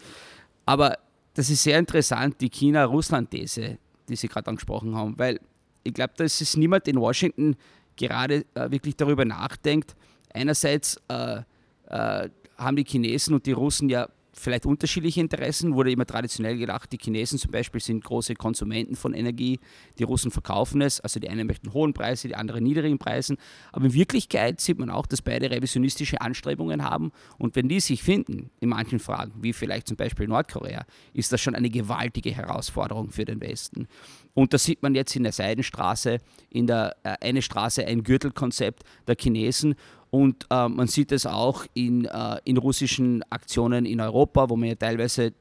Aber 0.66 0.98
das 1.34 1.50
ist 1.50 1.62
sehr 1.62 1.78
interessant, 1.78 2.40
die 2.40 2.50
China-Russland-These, 2.50 3.78
die 4.10 4.16
Sie 4.16 4.28
gerade 4.28 4.48
angesprochen 4.48 4.94
haben, 4.94 5.18
weil 5.18 5.40
ich 5.82 5.94
glaube, 5.94 6.12
da 6.16 6.24
ist 6.24 6.56
niemand 6.56 6.88
in 6.88 7.00
Washington, 7.00 7.56
gerade 7.96 8.44
äh, 8.54 8.70
wirklich 8.70 8.96
darüber 8.96 9.24
nachdenkt. 9.24 9.96
Einerseits 10.32 11.00
äh, 11.08 11.42
äh, 11.88 12.28
haben 12.56 12.76
die 12.76 12.84
Chinesen 12.84 13.34
und 13.34 13.46
die 13.46 13.52
Russen 13.52 13.88
ja 13.88 14.08
vielleicht 14.32 14.66
unterschiedliche 14.66 15.20
Interessen. 15.20 15.74
Wurde 15.74 15.90
immer 15.90 16.06
traditionell 16.06 16.56
gedacht, 16.56 16.92
die 16.92 16.98
Chinesen 16.98 17.38
zum 17.38 17.50
Beispiel 17.50 17.80
sind 17.80 18.04
große 18.04 18.34
Konsumenten 18.34 18.96
von 18.96 19.14
Energie, 19.14 19.58
die 19.98 20.04
Russen 20.04 20.30
verkaufen 20.30 20.80
es. 20.80 21.00
Also 21.00 21.20
die 21.20 21.28
einen 21.28 21.46
möchten 21.46 21.72
hohen 21.72 21.92
Preise, 21.92 22.28
die 22.28 22.34
anderen 22.34 22.64
niedrigen 22.64 22.98
Preisen. 22.98 23.36
Aber 23.72 23.86
in 23.86 23.94
Wirklichkeit 23.94 24.60
sieht 24.60 24.78
man 24.78 24.90
auch, 24.90 25.06
dass 25.06 25.22
beide 25.22 25.50
revisionistische 25.50 26.20
Anstrebungen 26.20 26.84
haben. 26.84 27.12
Und 27.38 27.56
wenn 27.56 27.68
die 27.68 27.80
sich 27.80 28.02
finden 28.02 28.50
in 28.60 28.68
manchen 28.68 28.98
Fragen, 28.98 29.32
wie 29.42 29.52
vielleicht 29.52 29.88
zum 29.88 29.96
Beispiel 29.96 30.26
Nordkorea, 30.26 30.84
ist 31.12 31.32
das 31.32 31.40
schon 31.40 31.54
eine 31.54 31.70
gewaltige 31.70 32.30
Herausforderung 32.30 33.10
für 33.10 33.24
den 33.24 33.40
Westen. 33.40 33.88
Und 34.34 34.54
das 34.54 34.64
sieht 34.64 34.82
man 34.82 34.94
jetzt 34.94 35.14
in 35.16 35.24
der 35.24 35.32
Seidenstraße, 35.32 36.18
in 36.50 36.66
der 36.66 36.96
äh, 37.02 37.16
eine 37.20 37.42
Straße, 37.42 37.84
ein 37.84 38.04
Gürtelkonzept 38.04 38.84
der 39.06 39.16
Chinesen. 39.18 39.74
Und 40.10 40.46
äh, 40.50 40.68
man 40.68 40.88
sieht 40.88 41.12
es 41.12 41.24
auch 41.24 41.64
in, 41.74 42.04
äh, 42.04 42.36
in 42.44 42.56
russischen 42.56 43.22
Aktionen 43.30 43.86
in 43.86 44.00
Europa, 44.00 44.50
wo 44.50 44.56
man 44.56 44.68
ja 44.68 44.74
teilweise, 44.74 45.32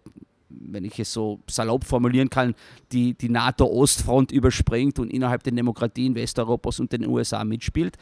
wenn 0.50 0.86
ich 0.86 1.00
es 1.00 1.12
so 1.12 1.40
salopp 1.50 1.84
formulieren 1.84 2.30
kann, 2.30 2.54
die, 2.92 3.16
die 3.16 3.30
NATO-Ostfront 3.30 4.32
überspringt 4.32 5.00
und 5.00 5.12
innerhalb 5.12 5.44
der 5.44 5.54
Demokratien 5.54 6.14
Westeuropas 6.14 6.80
und 6.80 6.92
den 6.92 7.08
USA 7.08 7.44
mitspielt. 7.44 7.98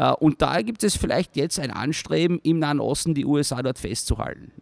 Äh, 0.00 0.12
und 0.12 0.40
da 0.42 0.60
gibt 0.62 0.82
es 0.82 0.96
vielleicht 0.96 1.36
jetzt 1.36 1.58
ein 1.58 1.70
Anstreben, 1.70 2.38
im 2.42 2.58
Nahen 2.58 2.80
Osten 2.80 3.14
die 3.14 3.24
USA 3.24 3.62
dort 3.62 3.78
festzuhalten. 3.78 4.52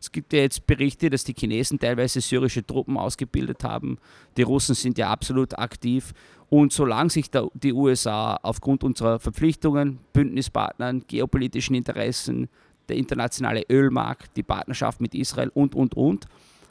Es 0.00 0.12
gibt 0.12 0.32
ja 0.32 0.40
jetzt 0.40 0.66
Berichte, 0.66 1.10
dass 1.10 1.24
die 1.24 1.34
Chinesen 1.34 1.78
teilweise 1.78 2.20
syrische 2.20 2.64
Truppen 2.64 2.96
ausgebildet 2.96 3.64
haben. 3.64 3.98
Die 4.36 4.42
Russen 4.42 4.74
sind 4.74 4.98
ja 4.98 5.10
absolut 5.10 5.58
aktiv. 5.58 6.12
Und 6.48 6.72
solange 6.72 7.10
sich 7.10 7.30
der, 7.30 7.48
die 7.54 7.72
USA 7.72 8.38
aufgrund 8.42 8.84
unserer 8.84 9.18
Verpflichtungen, 9.18 9.98
Bündnispartnern, 10.12 11.04
geopolitischen 11.08 11.74
Interessen, 11.74 12.48
der 12.88 12.96
internationale 12.96 13.64
Ölmarkt, 13.68 14.36
die 14.36 14.44
Partnerschaft 14.44 15.00
mit 15.00 15.14
Israel 15.14 15.50
und, 15.54 15.74
und, 15.74 15.94
und, 15.96 16.26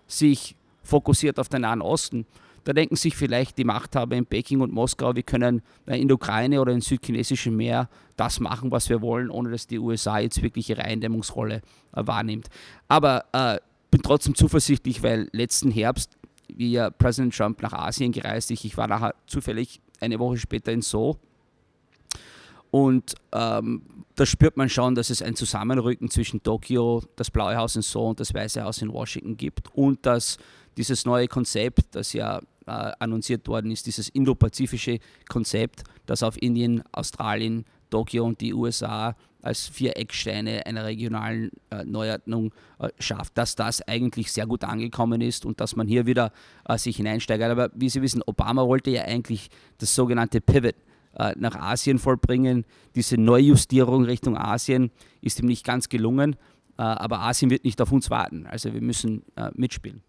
sich 0.08 0.56
fokussiert 0.82 1.40
auf 1.40 1.50
den 1.50 1.62
Nahen 1.62 1.82
Osten, 1.82 2.26
da 2.66 2.74
denken 2.74 2.96
sich 2.96 3.16
vielleicht 3.16 3.60
die 3.60 3.64
Machthaber 3.64 4.16
in 4.16 4.26
Peking 4.26 4.60
und 4.60 4.74
Moskau, 4.74 5.16
wir 5.16 5.24
können 5.24 5.62
in 5.86 6.08
der 6.08 6.16
Ukraine 6.16 6.60
oder 6.60 6.74
im 6.74 6.82
südchinesischen 6.82 7.56
Meer 7.56 7.90
das 8.16 8.40
machen, 8.40 8.72
was 8.72 8.90
wir 8.90 9.02
wollen, 9.02 9.30
ohne 9.30 9.52
dass 9.52 9.68
die 9.68 9.78
USA 9.78 10.18
jetzt 10.18 10.42
wirklich 10.42 10.70
ihre 10.72 10.84
Eindämmungsrolle 10.84 11.62
äh, 11.96 12.08
wahrnimmt. 12.08 12.48
Aber 12.88 13.26
äh, 13.34 13.60
bin 13.92 14.02
trotzdem 14.02 14.34
zuversichtlich, 14.34 15.04
weil 15.04 15.30
letzten 15.32 15.70
Herbst 15.70 16.18
wie 16.48 16.72
ja 16.72 16.90
Präsident 16.90 17.36
Trump 17.36 17.62
nach 17.62 17.74
Asien 17.74 18.12
gereist 18.12 18.52
ist. 18.52 18.66
Ich 18.66 18.78
war 18.78 18.88
nachher 18.88 19.16
zufällig 19.28 19.82
eine 20.00 20.20
Woche 20.20 20.38
später 20.38 20.72
in 20.72 20.82
Seoul. 20.82 21.16
Und 22.72 23.16
ähm, 23.32 23.84
da 24.16 24.26
spürt 24.26 24.58
man 24.58 24.68
schon, 24.70 24.96
dass 24.96 25.10
es 25.10 25.22
ein 25.22 25.36
Zusammenrücken 25.36 26.10
zwischen 26.10 26.44
Tokio, 26.44 27.04
das 27.16 27.32
Blaue 27.32 27.56
Haus 27.56 27.76
in 27.76 27.82
Seoul 27.82 28.10
und 28.10 28.20
das 28.20 28.34
Weiße 28.34 28.64
Haus 28.64 28.82
in 28.82 28.92
Washington 28.92 29.38
gibt. 29.38 29.74
Und 29.74 30.06
dass 30.06 30.38
dieses 30.76 31.06
neue 31.06 31.28
Konzept, 31.28 31.96
das 31.96 32.12
ja 32.14 32.40
äh, 32.68 32.92
annonciert 33.00 33.48
worden 33.48 33.72
ist, 33.72 33.86
dieses 33.86 34.10
indopazifische 34.10 35.00
Konzept, 35.30 35.84
das 36.06 36.24
auf 36.24 36.42
Indien, 36.42 36.84
Australien, 36.92 37.66
Tokio 37.90 38.26
und 38.26 38.42
die 38.42 38.54
USA 38.54 39.16
als 39.42 39.68
vier 39.68 39.96
Ecksteine 39.96 40.66
einer 40.66 40.86
regionalen 40.86 41.52
äh, 41.70 41.84
Neuordnung 41.86 42.52
äh, 42.80 42.90
schafft, 43.00 43.38
dass 43.38 43.56
das 43.56 43.82
eigentlich 43.88 44.32
sehr 44.32 44.48
gut 44.48 44.64
angekommen 44.64 45.22
ist 45.22 45.46
und 45.46 45.62
dass 45.62 45.76
man 45.76 45.88
hier 45.88 46.06
wieder 46.08 46.32
äh, 46.68 46.78
sich 46.78 46.98
hineinsteigert. 46.98 47.52
Aber 47.52 47.70
wie 47.76 47.90
Sie 47.90 48.02
wissen, 48.02 48.24
Obama 48.26 48.66
wollte 48.68 48.90
ja 48.90 49.04
eigentlich 49.04 49.50
das 49.78 49.94
sogenannte 49.94 50.42
Pivot 50.42 50.76
äh, 51.18 51.34
nach 51.38 51.56
Asien 51.56 52.00
vollbringen. 52.00 52.66
Diese 52.96 53.18
Neujustierung 53.18 54.06
Richtung 54.06 54.36
Asien 54.36 54.92
ist 55.22 55.40
ihm 55.40 55.46
nicht 55.46 55.64
ganz 55.64 55.90
gelungen, 55.90 56.36
äh, 56.78 56.82
aber 56.82 57.20
Asien 57.22 57.52
wird 57.52 57.64
nicht 57.66 57.80
auf 57.82 57.92
uns 57.92 58.10
warten. 58.10 58.48
Also 58.48 58.74
wir 58.74 58.82
müssen 58.82 59.24
äh, 59.36 59.52
mitspielen. 59.54 60.04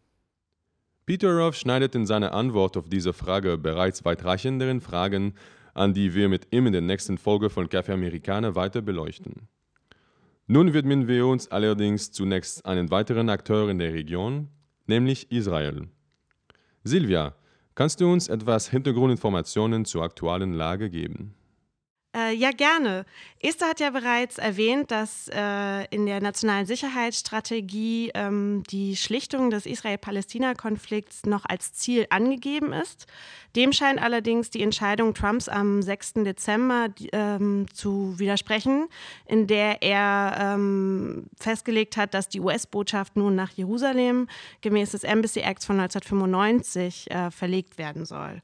Peter 1.05 1.39
Ruff 1.39 1.55
schneidet 1.55 1.95
in 1.95 2.05
seiner 2.05 2.35
Antwort 2.35 2.77
auf 2.77 2.89
diese 2.89 3.12
Frage 3.12 3.59
bereits 3.59 4.05
weitreichenderen 4.05 4.81
Fragen 4.81 5.35
an 5.77 5.93
die 5.93 6.15
wir 6.15 6.29
mit 6.29 6.49
ihm 6.53 6.67
in 6.67 6.73
der 6.73 6.83
nächsten 6.83 7.19
Folge 7.19 7.51
von 7.51 7.69
Café 7.69 7.93
Americana 7.93 8.55
weiter 8.55 8.83
beleuchten. 8.83 9.49
Nun 10.49 10.73
widmen 10.73 11.07
wir 11.07 11.27
uns 11.27 11.49
allerdings 11.51 12.11
zunächst 12.12 12.67
einen 12.67 12.91
weiteren 12.91 13.29
Akteur 13.29 13.69
in 13.69 13.79
der 13.79 13.93
Region, 13.93 14.49
nämlich 14.87 15.31
Israel. 15.31 15.89
Silvia, 16.83 17.37
kannst 17.75 18.01
du 18.01 18.11
uns 18.11 18.29
etwas 18.29 18.71
Hintergrundinformationen 18.71 19.85
zur 19.85 20.03
aktuellen 20.03 20.55
Lage 20.55 20.91
geben? 20.91 21.36
Äh, 22.16 22.33
ja, 22.33 22.50
gerne. 22.50 23.05
Esther 23.40 23.68
hat 23.68 23.81
ja 23.81 23.90
bereits 23.90 24.38
erwähnt, 24.38 24.90
dass 24.90 25.29
äh, 25.29 25.85
in 25.94 26.07
der 26.07 26.22
nationalen 26.22 26.64
Sicherheitsstrategie 26.64 28.11
ähm, 28.14 28.62
die 28.70 28.96
Schlichtung 28.96 29.50
des 29.50 29.66
Israel-Palästina-Konflikts 29.66 31.26
noch 31.26 31.44
als 31.44 31.74
Ziel 31.74 32.07
angegeben 32.09 32.72
ist. 32.72 33.07
Dem 33.55 33.72
scheint 33.74 34.00
allerdings 34.00 34.48
die 34.48 34.62
Entscheidung 34.62 35.12
Trumps 35.12 35.48
am 35.50 35.83
6. 35.83 36.14
Dezember 36.24 36.88
ähm, 37.12 37.66
zu 37.74 38.18
widersprechen, 38.18 38.88
in 39.26 39.46
der 39.46 39.83
er 39.83 40.55
ähm, 40.55 41.26
festgelegt 41.38 41.98
hat, 41.98 42.14
dass 42.14 42.31
die 42.31 42.40
US-Botschaft 42.40 43.16
nun 43.16 43.35
nach 43.35 43.50
Jerusalem 43.50 44.26
gemäß 44.62 44.92
des 44.92 45.05
Embassy 45.05 45.40
Acts 45.40 45.66
von 45.66 45.79
1995 45.79 47.11
äh, 47.11 47.31
verlegt 47.31 47.76
werden 47.76 48.07
soll. 48.07 48.40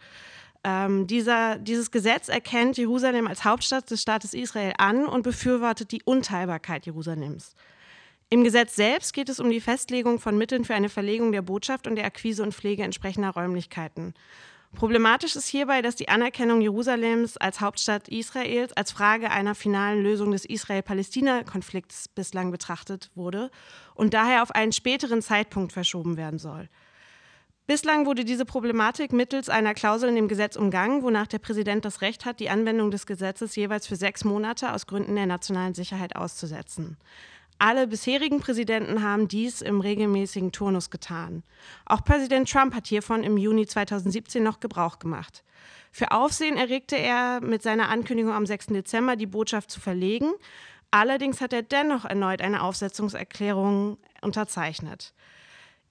Ähm, 0.64 1.06
dieser, 1.06 1.58
dieses 1.58 1.90
Gesetz 1.90 2.28
erkennt 2.28 2.78
Jerusalem 2.78 3.26
als 3.26 3.44
Hauptstadt 3.44 3.90
des 3.90 4.02
Staates 4.02 4.32
Israel 4.32 4.74
an 4.78 5.06
und 5.06 5.22
befürwortet 5.22 5.90
die 5.90 6.02
Unteilbarkeit 6.04 6.86
Jerusalems. 6.86 7.54
Im 8.30 8.44
Gesetz 8.44 8.76
selbst 8.76 9.12
geht 9.12 9.28
es 9.28 9.40
um 9.40 9.50
die 9.50 9.60
Festlegung 9.60 10.18
von 10.18 10.38
Mitteln 10.38 10.64
für 10.64 10.74
eine 10.74 10.88
Verlegung 10.88 11.32
der 11.32 11.42
Botschaft 11.42 11.86
und 11.86 11.96
der 11.96 12.06
Akquise 12.06 12.42
und 12.42 12.54
Pflege 12.54 12.82
entsprechender 12.82 13.30
Räumlichkeiten. 13.30 14.14
Problematisch 14.74 15.36
ist 15.36 15.48
hierbei, 15.48 15.82
dass 15.82 15.96
die 15.96 16.08
Anerkennung 16.08 16.62
Jerusalems 16.62 17.36
als 17.36 17.60
Hauptstadt 17.60 18.08
Israels 18.08 18.72
als 18.72 18.90
Frage 18.90 19.30
einer 19.30 19.54
finalen 19.54 20.02
Lösung 20.02 20.30
des 20.30 20.46
Israel-Palästina-Konflikts 20.46 22.08
bislang 22.08 22.50
betrachtet 22.50 23.10
wurde 23.14 23.50
und 23.94 24.14
daher 24.14 24.42
auf 24.42 24.50
einen 24.50 24.72
späteren 24.72 25.20
Zeitpunkt 25.20 25.72
verschoben 25.72 26.16
werden 26.16 26.38
soll. 26.38 26.70
Bislang 27.68 28.06
wurde 28.06 28.24
diese 28.24 28.44
Problematik 28.44 29.12
mittels 29.12 29.48
einer 29.48 29.72
Klausel 29.72 30.08
in 30.08 30.16
dem 30.16 30.26
Gesetz 30.26 30.56
umgangen, 30.56 31.02
wonach 31.02 31.28
der 31.28 31.38
Präsident 31.38 31.84
das 31.84 32.00
Recht 32.00 32.24
hat, 32.24 32.40
die 32.40 32.50
Anwendung 32.50 32.90
des 32.90 33.06
Gesetzes 33.06 33.54
jeweils 33.54 33.86
für 33.86 33.94
sechs 33.94 34.24
Monate 34.24 34.72
aus 34.72 34.88
Gründen 34.88 35.14
der 35.14 35.26
nationalen 35.26 35.72
Sicherheit 35.72 36.16
auszusetzen. 36.16 36.96
Alle 37.58 37.86
bisherigen 37.86 38.40
Präsidenten 38.40 39.04
haben 39.04 39.28
dies 39.28 39.62
im 39.62 39.80
regelmäßigen 39.80 40.50
Turnus 40.50 40.90
getan. 40.90 41.44
Auch 41.86 42.02
Präsident 42.02 42.50
Trump 42.50 42.74
hat 42.74 42.88
hiervon 42.88 43.22
im 43.22 43.36
Juni 43.36 43.64
2017 43.64 44.42
noch 44.42 44.58
Gebrauch 44.58 44.98
gemacht. 44.98 45.44
Für 45.92 46.10
Aufsehen 46.10 46.56
erregte 46.56 46.96
er 46.96 47.40
mit 47.40 47.62
seiner 47.62 47.88
Ankündigung 47.90 48.32
am 48.32 48.46
6. 48.46 48.68
Dezember, 48.68 49.14
die 49.14 49.26
Botschaft 49.26 49.70
zu 49.70 49.78
verlegen. 49.78 50.32
Allerdings 50.90 51.40
hat 51.40 51.52
er 51.52 51.62
dennoch 51.62 52.04
erneut 52.04 52.42
eine 52.42 52.64
Aufsetzungserklärung 52.64 53.98
unterzeichnet. 54.20 55.14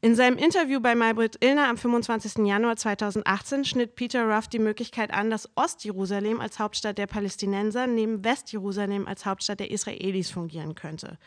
In 0.04 0.16
seinem 0.16 0.40
Interview 0.40 0.80
bei 0.80 0.96
Maybrit 0.96 1.38
Illner 1.44 1.68
am 1.68 1.78
25. 1.78 2.44
Januar 2.44 2.76
2018 2.76 3.66
schnitt 3.66 3.94
Peter 3.94 4.26
Ruff 4.26 4.48
die 4.48 4.58
Möglichkeit 4.58 5.14
an, 5.14 5.30
dass 5.30 5.48
Ostjerusalem 5.56 6.42
als 6.42 6.58
Hauptstadt 6.58 6.98
der 6.98 7.06
Palästinenser 7.06 7.86
neben 7.86 8.24
Westjerusalem 8.24 9.08
als 9.08 9.28
Hauptstadt 9.28 9.60
der 9.60 9.70
Israelis 9.70 10.32
fungieren 10.32 10.74
könnte. 10.74 11.20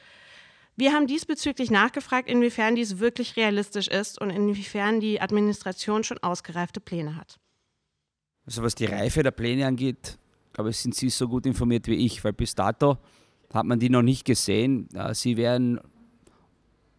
Wir 0.74 0.92
haben 0.92 1.06
diesbezüglich 1.06 1.70
nachgefragt, 1.70 2.28
inwiefern 2.28 2.74
dies 2.74 2.98
wirklich 2.98 3.36
realistisch 3.36 3.86
ist 3.86 4.20
und 4.20 4.30
inwiefern 4.30 4.98
die 4.98 5.20
Administration 5.20 6.02
schon 6.02 6.18
ausgereifte 6.18 6.80
Pläne 6.80 7.14
hat. 7.14 7.38
Also 8.44 8.64
was 8.64 8.74
die 8.74 8.86
Reife 8.86 9.22
der 9.22 9.30
Pläne 9.30 9.68
angeht, 9.68 10.18
glaube 10.52 10.70
ich, 10.70 10.78
sind 10.78 10.96
Sie 10.96 11.10
so 11.10 11.28
gut 11.28 11.46
informiert 11.46 11.86
wie 11.86 12.04
ich, 12.04 12.24
weil 12.24 12.32
bis 12.32 12.56
dato 12.56 12.98
hat 13.52 13.66
man 13.66 13.78
die 13.78 13.88
noch 13.88 14.02
nicht 14.02 14.24
gesehen. 14.24 14.88
Sie 15.12 15.36
werden 15.36 15.78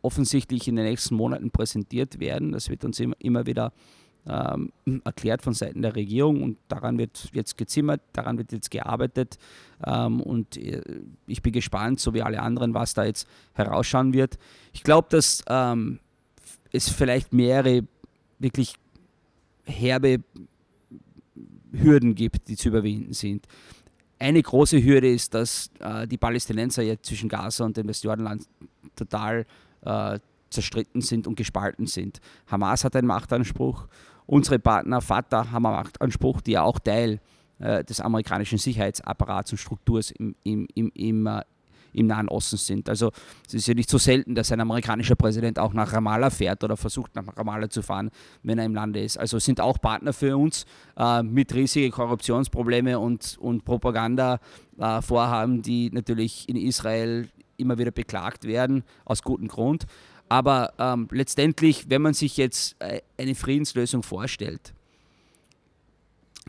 offensichtlich 0.05 0.67
in 0.67 0.75
den 0.75 0.85
nächsten 0.85 1.15
Monaten 1.15 1.51
präsentiert 1.51 2.19
werden. 2.19 2.51
Das 2.51 2.69
wird 2.69 2.85
uns 2.85 2.99
immer 2.99 3.45
wieder 3.45 3.73
ähm, 4.27 4.71
erklärt 5.03 5.41
von 5.41 5.53
Seiten 5.53 5.81
der 5.81 5.95
Regierung 5.95 6.41
und 6.41 6.57
daran 6.67 6.97
wird 6.97 7.29
jetzt 7.33 7.57
gezimmert, 7.57 8.01
daran 8.13 8.37
wird 8.37 8.51
jetzt 8.51 8.71
gearbeitet 8.71 9.37
ähm, 9.85 10.21
und 10.21 10.57
äh, 10.57 10.81
ich 11.27 11.41
bin 11.41 11.53
gespannt, 11.53 11.99
so 11.99 12.13
wie 12.13 12.21
alle 12.21 12.41
anderen, 12.41 12.73
was 12.73 12.93
da 12.93 13.05
jetzt 13.05 13.27
herausschauen 13.53 14.13
wird. 14.13 14.37
Ich 14.73 14.83
glaube, 14.83 15.07
dass 15.11 15.43
ähm, 15.47 15.99
es 16.71 16.89
vielleicht 16.89 17.33
mehrere 17.33 17.83
wirklich 18.39 18.75
herbe 19.63 20.23
Hürden 21.71 22.15
gibt, 22.15 22.47
die 22.47 22.55
zu 22.55 22.69
überwinden 22.69 23.13
sind. 23.13 23.47
Eine 24.17 24.41
große 24.41 24.81
Hürde 24.81 25.11
ist, 25.11 25.33
dass 25.33 25.69
äh, 25.79 26.07
die 26.07 26.17
Palästinenser 26.17 26.83
jetzt 26.83 27.05
zwischen 27.05 27.29
Gaza 27.29 27.65
und 27.65 27.77
dem 27.77 27.87
Westjordanland 27.87 28.47
total 28.95 29.45
äh, 29.86 30.19
zerstritten 30.50 31.02
sind 31.02 31.28
und 31.28 31.36
gespalten 31.36 31.88
sind. 31.88 32.19
Hamas 32.48 32.84
hat 32.84 32.95
einen 32.95 33.08
Machtanspruch, 33.08 33.88
unsere 34.26 34.60
Partner 34.60 35.02
Fatah 35.02 35.52
haben 35.52 35.65
einen 35.65 35.76
Machtanspruch, 35.76 36.41
die 36.41 36.52
ja 36.52 36.63
auch 36.63 36.80
Teil 36.80 37.19
äh, 37.60 37.84
des 37.84 38.02
amerikanischen 38.02 38.58
Sicherheitsapparats 38.58 39.52
und 39.52 39.58
Strukturs 39.58 40.12
im, 40.12 40.36
im, 40.43 40.67
im, 40.74 40.91
im, 40.93 41.28
äh, 41.28 41.41
im 41.93 42.08
Nahen 42.08 42.28
Osten 42.28 42.58
sind. 42.58 42.89
Also 42.89 43.12
es 43.48 43.54
ist 43.54 43.67
ja 43.67 43.74
nicht 43.74 43.89
so 43.89 43.98
selten, 43.98 44.36
dass 44.36 44.52
ein 44.52 44.60
amerikanischer 44.60 45.15
Präsident 45.15 45.58
auch 45.58 45.74
nach 45.74 45.93
Ramallah 45.93 46.30
fährt 46.30 46.63
oder 46.63 46.76
versucht 46.76 47.15
nach 47.15 47.26
Ramallah 47.38 47.69
zu 47.69 47.82
fahren, 47.82 48.12
wenn 48.43 48.60
er 48.60 48.65
im 48.65 48.76
Lande 48.76 49.02
ist. 49.02 49.17
Also 49.17 49.39
sind 49.39 49.62
auch 49.62 49.80
Partner 49.80 50.12
für 50.12 50.38
uns 50.38 50.65
äh, 50.98 51.24
mit 51.24 51.54
riesigen 51.54 51.91
Korruptionsprobleme 51.91 53.00
und, 53.00 53.38
und 53.39 53.63
Propaganda-Vorhaben, 53.63 55.62
die 55.62 55.89
natürlich 55.91 56.50
in 56.50 56.58
Israel 56.58 57.30
immer 57.57 57.77
wieder 57.77 57.91
beklagt 57.91 58.45
werden, 58.45 58.83
aus 59.05 59.21
gutem 59.21 59.47
Grund. 59.47 59.85
Aber 60.27 60.73
ähm, 60.79 61.07
letztendlich, 61.11 61.89
wenn 61.89 62.01
man 62.01 62.13
sich 62.13 62.37
jetzt 62.37 62.75
äh, 62.79 63.01
eine 63.17 63.35
Friedenslösung 63.35 64.03
vorstellt, 64.03 64.73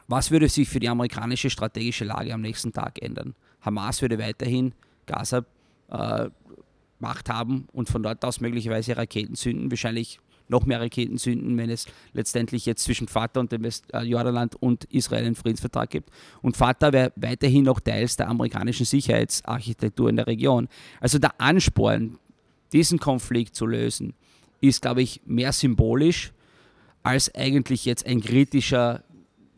was 0.08 0.30
würde 0.30 0.48
sich 0.48 0.68
für 0.68 0.80
die 0.80 0.88
amerikanische 0.88 1.50
strategische 1.50 2.04
Lage 2.04 2.32
am 2.32 2.40
nächsten 2.40 2.72
Tag 2.72 3.02
ändern? 3.02 3.34
Hamas 3.60 4.00
würde 4.02 4.18
weiterhin 4.18 4.72
Gaza 5.06 5.44
äh, 5.90 6.30
Macht 6.98 7.28
haben 7.28 7.68
und 7.72 7.90
von 7.90 8.02
dort 8.02 8.24
aus 8.24 8.40
möglicherweise 8.40 8.96
Raketen 8.96 9.34
zünden, 9.34 9.70
wahrscheinlich 9.70 10.18
noch 10.48 10.66
mehr 10.66 10.80
Raketen 10.80 11.18
zünden, 11.18 11.56
wenn 11.56 11.70
es 11.70 11.86
letztendlich 12.12 12.66
jetzt 12.66 12.84
zwischen 12.84 13.08
Vater 13.08 13.40
und 13.40 13.52
dem 13.52 13.62
Westjordanland 13.62 14.54
äh, 14.54 14.58
und 14.60 14.84
Israel 14.84 15.24
einen 15.24 15.34
Friedensvertrag 15.34 15.90
gibt. 15.90 16.10
Und 16.42 16.56
Vater 16.56 16.92
wäre 16.92 17.12
weiterhin 17.16 17.64
noch 17.64 17.80
Teils 17.80 18.16
der 18.16 18.28
amerikanischen 18.28 18.86
Sicherheitsarchitektur 18.86 20.08
in 20.08 20.16
der 20.16 20.26
Region. 20.26 20.68
Also 21.00 21.18
der 21.18 21.40
Ansporn, 21.40 22.18
diesen 22.72 22.98
Konflikt 22.98 23.54
zu 23.54 23.66
lösen, 23.66 24.14
ist, 24.60 24.82
glaube 24.82 25.02
ich, 25.02 25.20
mehr 25.26 25.52
symbolisch 25.52 26.32
als 27.02 27.32
eigentlich 27.34 27.84
jetzt 27.84 28.06
ein 28.06 28.20
kritischer 28.20 29.04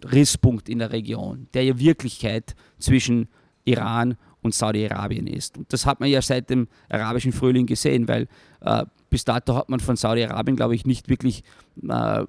Risspunkt 0.05 0.69
in 0.69 0.79
der 0.81 0.93
Region, 0.93 1.49
der 1.55 1.65
ja 1.65 1.79
Wirklichkeit 1.79 2.55
zwischen 2.79 3.29
Iran 3.65 4.17
und 4.43 4.55
Saudi-Arabien 4.55 5.27
ist. 5.27 5.59
Und 5.59 5.73
das 5.73 5.87
hat 5.87 6.01
man 6.01 6.09
ja 6.09 6.23
seit 6.23 6.51
dem 6.51 6.69
arabischen 6.89 7.33
Frühling 7.33 7.67
gesehen, 7.67 8.07
weil 8.09 8.29
äh, 8.61 8.85
bis 9.11 9.25
dato 9.25 9.55
hat 9.55 9.69
man 9.69 9.81
von 9.81 9.97
Saudi-Arabien, 9.97 10.57
glaube 10.57 10.75
ich, 10.75 10.85
nicht 10.85 11.09
wirklich 11.09 11.45
äh, 11.89 12.25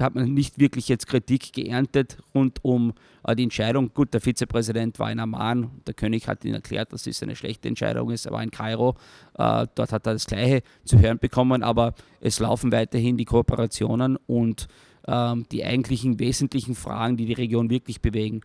hat 0.00 0.14
man 0.14 0.32
nicht 0.32 0.58
wirklich 0.58 0.88
jetzt 0.88 1.06
Kritik 1.06 1.52
geerntet 1.52 2.18
rund 2.34 2.64
um 2.64 2.92
äh, 3.24 3.34
die 3.34 3.42
Entscheidung. 3.44 3.92
Gut, 3.94 4.14
der 4.14 4.20
Vizepräsident 4.20 4.98
war 4.98 5.10
in 5.10 5.20
Amman, 5.20 5.70
der 5.86 5.94
König 5.94 6.28
hat 6.28 6.44
ihn 6.44 6.54
erklärt, 6.54 6.92
dass 6.92 7.06
es 7.06 7.22
eine 7.22 7.36
schlechte 7.36 7.68
Entscheidung 7.68 8.10
ist, 8.10 8.26
er 8.26 8.32
war 8.32 8.42
in 8.42 8.50
Kairo, 8.50 8.96
äh, 9.34 9.66
dort 9.74 9.92
hat 9.92 10.06
er 10.06 10.12
das 10.14 10.26
Gleiche 10.26 10.62
zu 10.84 10.98
hören 10.98 11.18
bekommen, 11.18 11.62
aber 11.62 11.94
es 12.20 12.38
laufen 12.38 12.72
weiterhin 12.72 13.16
die 13.16 13.24
Kooperationen 13.24 14.16
und 14.26 14.68
ähm, 15.06 15.46
die 15.50 15.64
eigentlichen 15.64 16.18
wesentlichen 16.18 16.74
Fragen, 16.74 17.16
die 17.16 17.26
die 17.26 17.32
Region 17.32 17.70
wirklich 17.70 18.00
bewegen, 18.00 18.42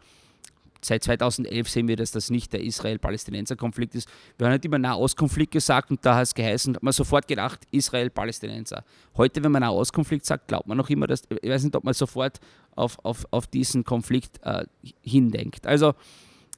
seit 0.86 1.04
2011 1.04 1.70
sehen 1.70 1.88
wir, 1.88 1.96
dass 1.96 2.12
das 2.12 2.30
nicht 2.30 2.54
der 2.54 2.64
Israel-Palästinenser-Konflikt 2.64 3.96
ist. 3.96 4.10
Wir 4.38 4.48
haben 4.48 4.54
nicht 4.54 4.66
immer 4.66 4.80
Nahostkonflikt 4.80 5.52
gesagt 5.52 5.92
und 5.92 6.06
da 6.06 6.16
hat 6.16 6.24
es 6.24 6.34
geheißen, 6.34 6.76
hat 6.76 6.84
man 6.84 6.94
sofort 6.94 7.28
gedacht, 7.28 7.62
Israel-Palästinenser. 7.72 8.84
Heute, 9.18 9.44
wenn 9.44 9.52
man 9.52 9.62
Nahostkonflikt 9.62 10.26
sagt, 10.26 10.48
glaubt 10.48 10.68
man 10.68 10.78
noch 10.78 10.90
immer, 10.90 11.08
dass, 11.08 11.24
ich 11.42 11.50
weiß 11.50 11.64
nicht, 11.64 11.76
ob 11.76 11.84
man 11.84 11.94
sofort 11.94 12.40
auf, 12.76 12.98
auf, 13.04 13.26
auf 13.32 13.48
diesen 13.48 13.84
Konflikt 13.84 14.40
äh, 14.44 14.66
hindenkt. 15.02 15.68
Also 15.68 15.90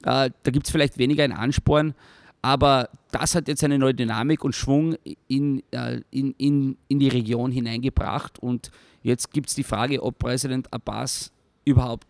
äh, 0.02 0.30
da 0.42 0.50
gibt 0.50 0.66
es 0.66 0.70
vielleicht 0.70 0.98
weniger 0.98 1.24
einen 1.24 1.32
Ansporn, 1.32 1.94
aber 2.42 2.90
das 3.10 3.34
hat 3.34 3.48
jetzt 3.48 3.64
eine 3.64 3.78
neue 3.78 3.94
Dynamik 3.94 4.44
und 4.44 4.54
Schwung 4.54 4.96
in, 5.26 5.62
äh, 5.72 6.00
in, 6.10 6.32
in, 6.38 6.76
in 6.88 6.98
die 6.98 7.08
Region 7.08 7.50
hineingebracht 7.50 8.38
und 8.38 8.70
jetzt 9.02 9.32
gibt 9.32 9.48
es 9.48 9.54
die 9.54 9.64
Frage, 9.64 10.02
ob 10.02 10.18
Präsident 10.18 10.72
Abbas 10.72 11.32
überhaupt 11.64 12.06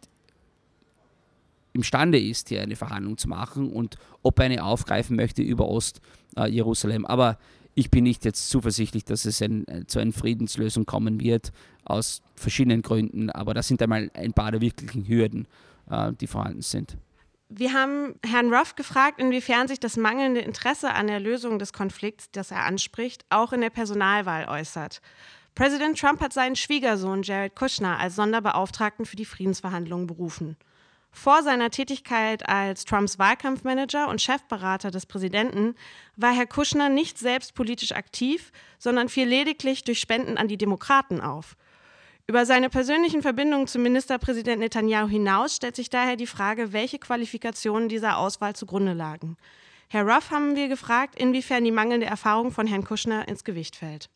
imstande 1.77 2.21
ist, 2.21 2.49
hier 2.49 2.63
eine 2.63 2.75
Verhandlung 2.75 3.17
zu 3.17 3.29
machen 3.29 3.71
und 3.71 3.97
ob 4.23 4.39
er 4.41 4.47
eine 4.47 4.65
aufgreifen 4.65 5.17
möchte 5.17 5.43
über 5.43 5.69
Ost-Jerusalem. 5.69 7.07
Aber 7.07 7.39
ich 7.75 7.91
bin 7.91 8.05
nicht 8.05 8.25
jetzt 8.25 8.49
zuversichtlich, 8.49 9.05
dass 9.05 9.25
es 9.27 9.41
ein, 9.43 9.69
äh, 9.69 9.87
zu 9.87 9.99
einer 9.99 10.13
Friedenslösung 10.13 10.87
kommen 10.87 11.21
wird, 11.21 11.53
aus 11.85 12.23
verschiedenen 12.35 12.83
Gründen. 12.83 13.31
Aber 13.31 13.55
das 13.55 13.69
sind 13.69 13.83
einmal 13.83 14.11
ein 14.15 14.33
paar 14.33 14.51
der 14.51 14.61
wirklichen 14.61 15.07
Hürden, 15.07 15.47
äh, 15.91 16.13
die 16.15 16.27
vorhanden 16.27 16.63
sind. 16.63 16.97
Wir 17.49 17.75
haben 17.75 18.15
Herrn 18.25 18.53
Ruff 18.53 18.75
gefragt, 18.75 19.21
inwiefern 19.21 19.69
sich 19.69 19.79
das 19.79 19.97
mangelnde 19.97 20.41
Interesse 20.41 20.95
an 20.95 21.07
der 21.07 21.21
Lösung 21.21 21.61
des 21.61 21.73
Konflikts, 21.73 22.29
das 22.33 22.51
er 22.51 22.65
anspricht, 22.65 23.25
auch 23.31 23.53
in 23.53 23.61
der 23.61 23.71
Personalwahl 23.71 24.49
äußert. 24.49 25.01
Präsident 25.55 25.99
Trump 25.99 26.21
hat 26.21 26.33
seinen 26.33 26.57
Schwiegersohn 26.57 27.23
Jared 27.23 27.55
Kushner 27.55 27.99
als 27.99 28.17
Sonderbeauftragten 28.17 29.07
für 29.07 29.17
die 29.17 29.25
Friedensverhandlungen 29.25 30.07
berufen. 30.07 30.57
Vor 31.17 31.43
seiner 31.43 31.71
Tätigkeit 31.71 32.47
als 32.47 32.85
Trumps 32.85 33.19
Wahlkampfmanager 33.19 34.07
und 34.09 34.21
Chefberater 34.21 34.91
des 34.91 35.07
Präsidenten 35.07 35.75
war 36.15 36.35
Herr 36.35 36.47
Kushner 36.47 36.91
nicht 36.91 37.19
selbst 37.19 37.55
politisch 37.55 37.93
aktiv, 37.93 38.53
sondern 38.79 39.09
fiel 39.09 39.27
lediglich 39.27 39.83
durch 39.83 39.99
Spenden 39.99 40.37
an 40.37 40.47
die 40.47 40.59
Demokraten 40.59 41.23
auf. 41.23 41.57
Über 42.27 42.45
seine 42.45 42.69
persönlichen 42.69 43.23
Verbindungen 43.23 43.67
zum 43.67 43.83
Ministerpräsident 43.83 44.61
Netanyahu 44.61 45.09
hinaus 45.09 45.57
stellt 45.57 45.75
sich 45.75 45.89
daher 45.89 46.17
die 46.17 46.27
Frage, 46.27 46.75
welche 46.75 46.99
Qualifikationen 46.99 47.89
dieser 47.89 48.19
Auswahl 48.19 48.55
zugrunde 48.55 48.93
lagen. 48.93 49.39
Herr 49.89 50.05
Ruff 50.05 50.31
haben 50.31 50.55
wir 50.55 50.69
gefragt, 50.69 51.19
inwiefern 51.19 51.65
die 51.65 51.73
mangelnde 51.73 52.07
Erfahrung 52.07 52.53
von 52.53 52.67
Herrn 52.67 52.85
Kushner 52.85 53.27
ins 53.27 53.43
Gewicht 53.43 53.75
fällt. 53.75 54.11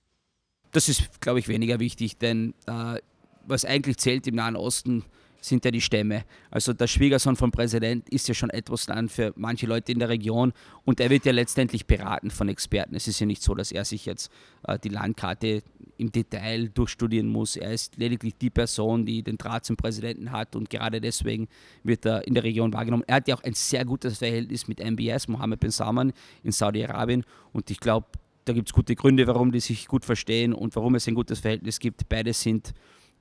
Das 0.71 0.91
ist, 0.91 1.23
glaube 1.23 1.39
ich, 1.39 1.49
weniger 1.49 1.81
wichtig, 1.81 2.19
denn 2.19 2.53
äh, 2.67 3.01
was 3.47 3.65
eigentlich 3.65 3.97
zählt 3.97 4.27
im 4.27 4.35
Nahen 4.35 4.55
Osten, 4.55 5.07
sind 5.41 5.65
ja 5.65 5.71
die 5.71 5.81
Stämme. 5.81 6.25
Also 6.51 6.73
der 6.73 6.87
Schwiegersohn 6.87 7.37
vom 7.37 7.51
Präsident 7.51 8.09
ist 8.09 8.29
ja 8.29 8.35
schon 8.35 8.51
etwas 8.51 8.89
Land 8.89 9.11
für 9.11 9.33
manche 9.37 9.67
Leute 9.67 9.93
in 9.93 9.99
der 9.99 10.09
Region 10.09 10.53
und 10.85 11.01
er 11.01 11.11
wird 11.11 11.25
ja 11.25 11.33
letztendlich 11.33 11.87
beraten 11.87 12.31
von 12.31 12.49
Experten. 12.49 12.95
Es 12.95 13.09
ist 13.09 13.21
ja 13.21 13.27
nicht 13.27 13.43
so, 13.43 13.55
dass 13.55 13.73
er 13.73 13.85
sich 13.85 14.07
jetzt 14.07 14.31
äh, 14.65 14.79
die 14.79 14.89
Landkarte 14.89 15.63
im 15.97 16.11
Detail 16.13 16.69
durchstudieren 16.69 17.29
muss. 17.29 17.57
Er 17.57 17.73
ist 17.73 17.97
lediglich 17.97 18.35
die 18.37 18.51
Person, 18.51 19.05
die 19.05 19.23
den 19.23 19.37
Draht 19.37 19.65
zum 19.65 19.77
Präsidenten 19.77 20.33
hat 20.33 20.57
und 20.57 20.71
gerade 20.71 21.01
deswegen 21.01 21.49
wird 21.83 22.07
er 22.07 22.27
in 22.27 22.35
der 22.35 22.45
Region 22.45 22.73
wahrgenommen. 22.73 23.05
Er 23.07 23.17
hat 23.17 23.29
ja 23.29 23.37
auch 23.37 23.45
ein 23.45 23.55
sehr 23.55 23.85
gutes 23.85 24.19
Verhältnis 24.19 24.69
mit 24.69 24.81
MBS, 24.81 25.29
Mohammed 25.29 25.61
bin 25.61 25.71
Salman 25.71 26.13
in 26.43 26.53
Saudi-Arabien 26.53 27.25
und 27.53 27.71
ich 27.71 27.81
glaube, 27.81 28.07
da 28.45 28.53
gibt 28.53 28.69
es 28.69 28.73
gute 28.73 28.97
Gründe, 28.97 29.27
warum 29.27 29.53
die 29.53 29.61
sich 29.61 29.87
gut 29.87 30.05
verstehen 30.05 30.53
und 30.53 30.75
warum 30.75 30.95
es 30.95 31.07
ein 31.07 31.15
gutes 31.15 31.41
Verhältnis 31.41 31.79
gibt. 31.79 32.09
Beide 32.09 32.33
sind 32.33 32.73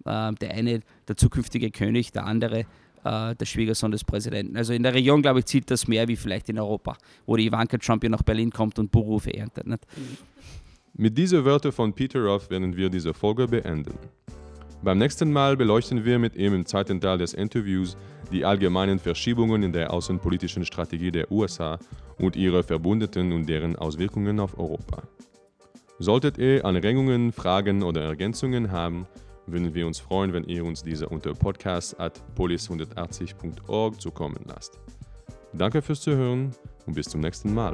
äh, 0.05 0.33
der 0.33 0.51
eine 0.51 0.81
der 1.07 1.17
zukünftige 1.17 1.71
König, 1.71 2.11
der 2.11 2.25
andere 2.25 2.65
äh, 3.03 3.35
der 3.35 3.45
Schwiegersohn 3.45 3.91
des 3.91 4.03
Präsidenten. 4.03 4.57
Also 4.57 4.73
in 4.73 4.83
der 4.83 4.93
Region, 4.93 5.21
glaube 5.21 5.39
ich, 5.39 5.45
zieht 5.45 5.71
das 5.71 5.87
mehr 5.87 6.07
wie 6.07 6.15
vielleicht 6.15 6.49
in 6.49 6.59
Europa, 6.59 6.97
wo 7.25 7.35
die 7.35 7.45
Ivanka 7.45 7.77
Trump 7.77 8.03
hier 8.03 8.09
nach 8.09 8.23
Berlin 8.23 8.51
kommt 8.51 8.77
und 8.79 8.91
Berufe 8.91 9.33
erntet. 9.33 9.67
Nicht? 9.67 9.85
Mit 10.93 11.17
diesen 11.17 11.45
Wörtern 11.45 11.71
von 11.71 11.93
Peter 11.93 12.19
Ruff 12.19 12.49
werden 12.49 12.75
wir 12.75 12.89
diese 12.89 13.13
Folge 13.13 13.47
beenden. 13.47 13.93
Beim 14.81 14.97
nächsten 14.97 15.31
Mal 15.31 15.57
beleuchten 15.57 16.03
wir 16.05 16.19
mit 16.19 16.35
ihm 16.35 16.53
im 16.53 16.65
zweiten 16.65 17.01
Teil 17.01 17.17
des 17.17 17.33
Interviews 17.33 17.97
die 18.31 18.45
allgemeinen 18.45 18.99
Verschiebungen 18.99 19.63
in 19.63 19.73
der 19.73 19.91
außenpolitischen 19.91 20.65
Strategie 20.65 21.11
der 21.11 21.31
USA 21.31 21.79
und 22.17 22.35
ihre 22.35 22.63
Verbündeten 22.63 23.31
und 23.31 23.47
deren 23.47 23.75
Auswirkungen 23.75 24.39
auf 24.39 24.57
Europa. 24.57 25.03
Solltet 25.99 26.37
ihr 26.37 26.63
Anregungen, 26.63 27.33
Fragen 27.33 27.83
oder 27.83 28.03
Ergänzungen 28.03 28.71
haben, 28.71 29.05
würden 29.51 29.73
wir 29.73 29.87
uns 29.87 29.99
freuen, 29.99 30.31
wenn 30.33 30.43
ihr 30.45 30.63
uns 30.65 30.83
diese 30.83 31.09
unter 31.09 31.31
podcast.polis180.org 31.31 34.01
zukommen 34.01 34.45
lasst. 34.47 34.79
Danke 35.53 35.81
fürs 35.81 36.01
Zuhören 36.01 36.51
und 36.85 36.93
bis 36.93 37.07
zum 37.07 37.21
nächsten 37.21 37.51
Mal. 37.53 37.73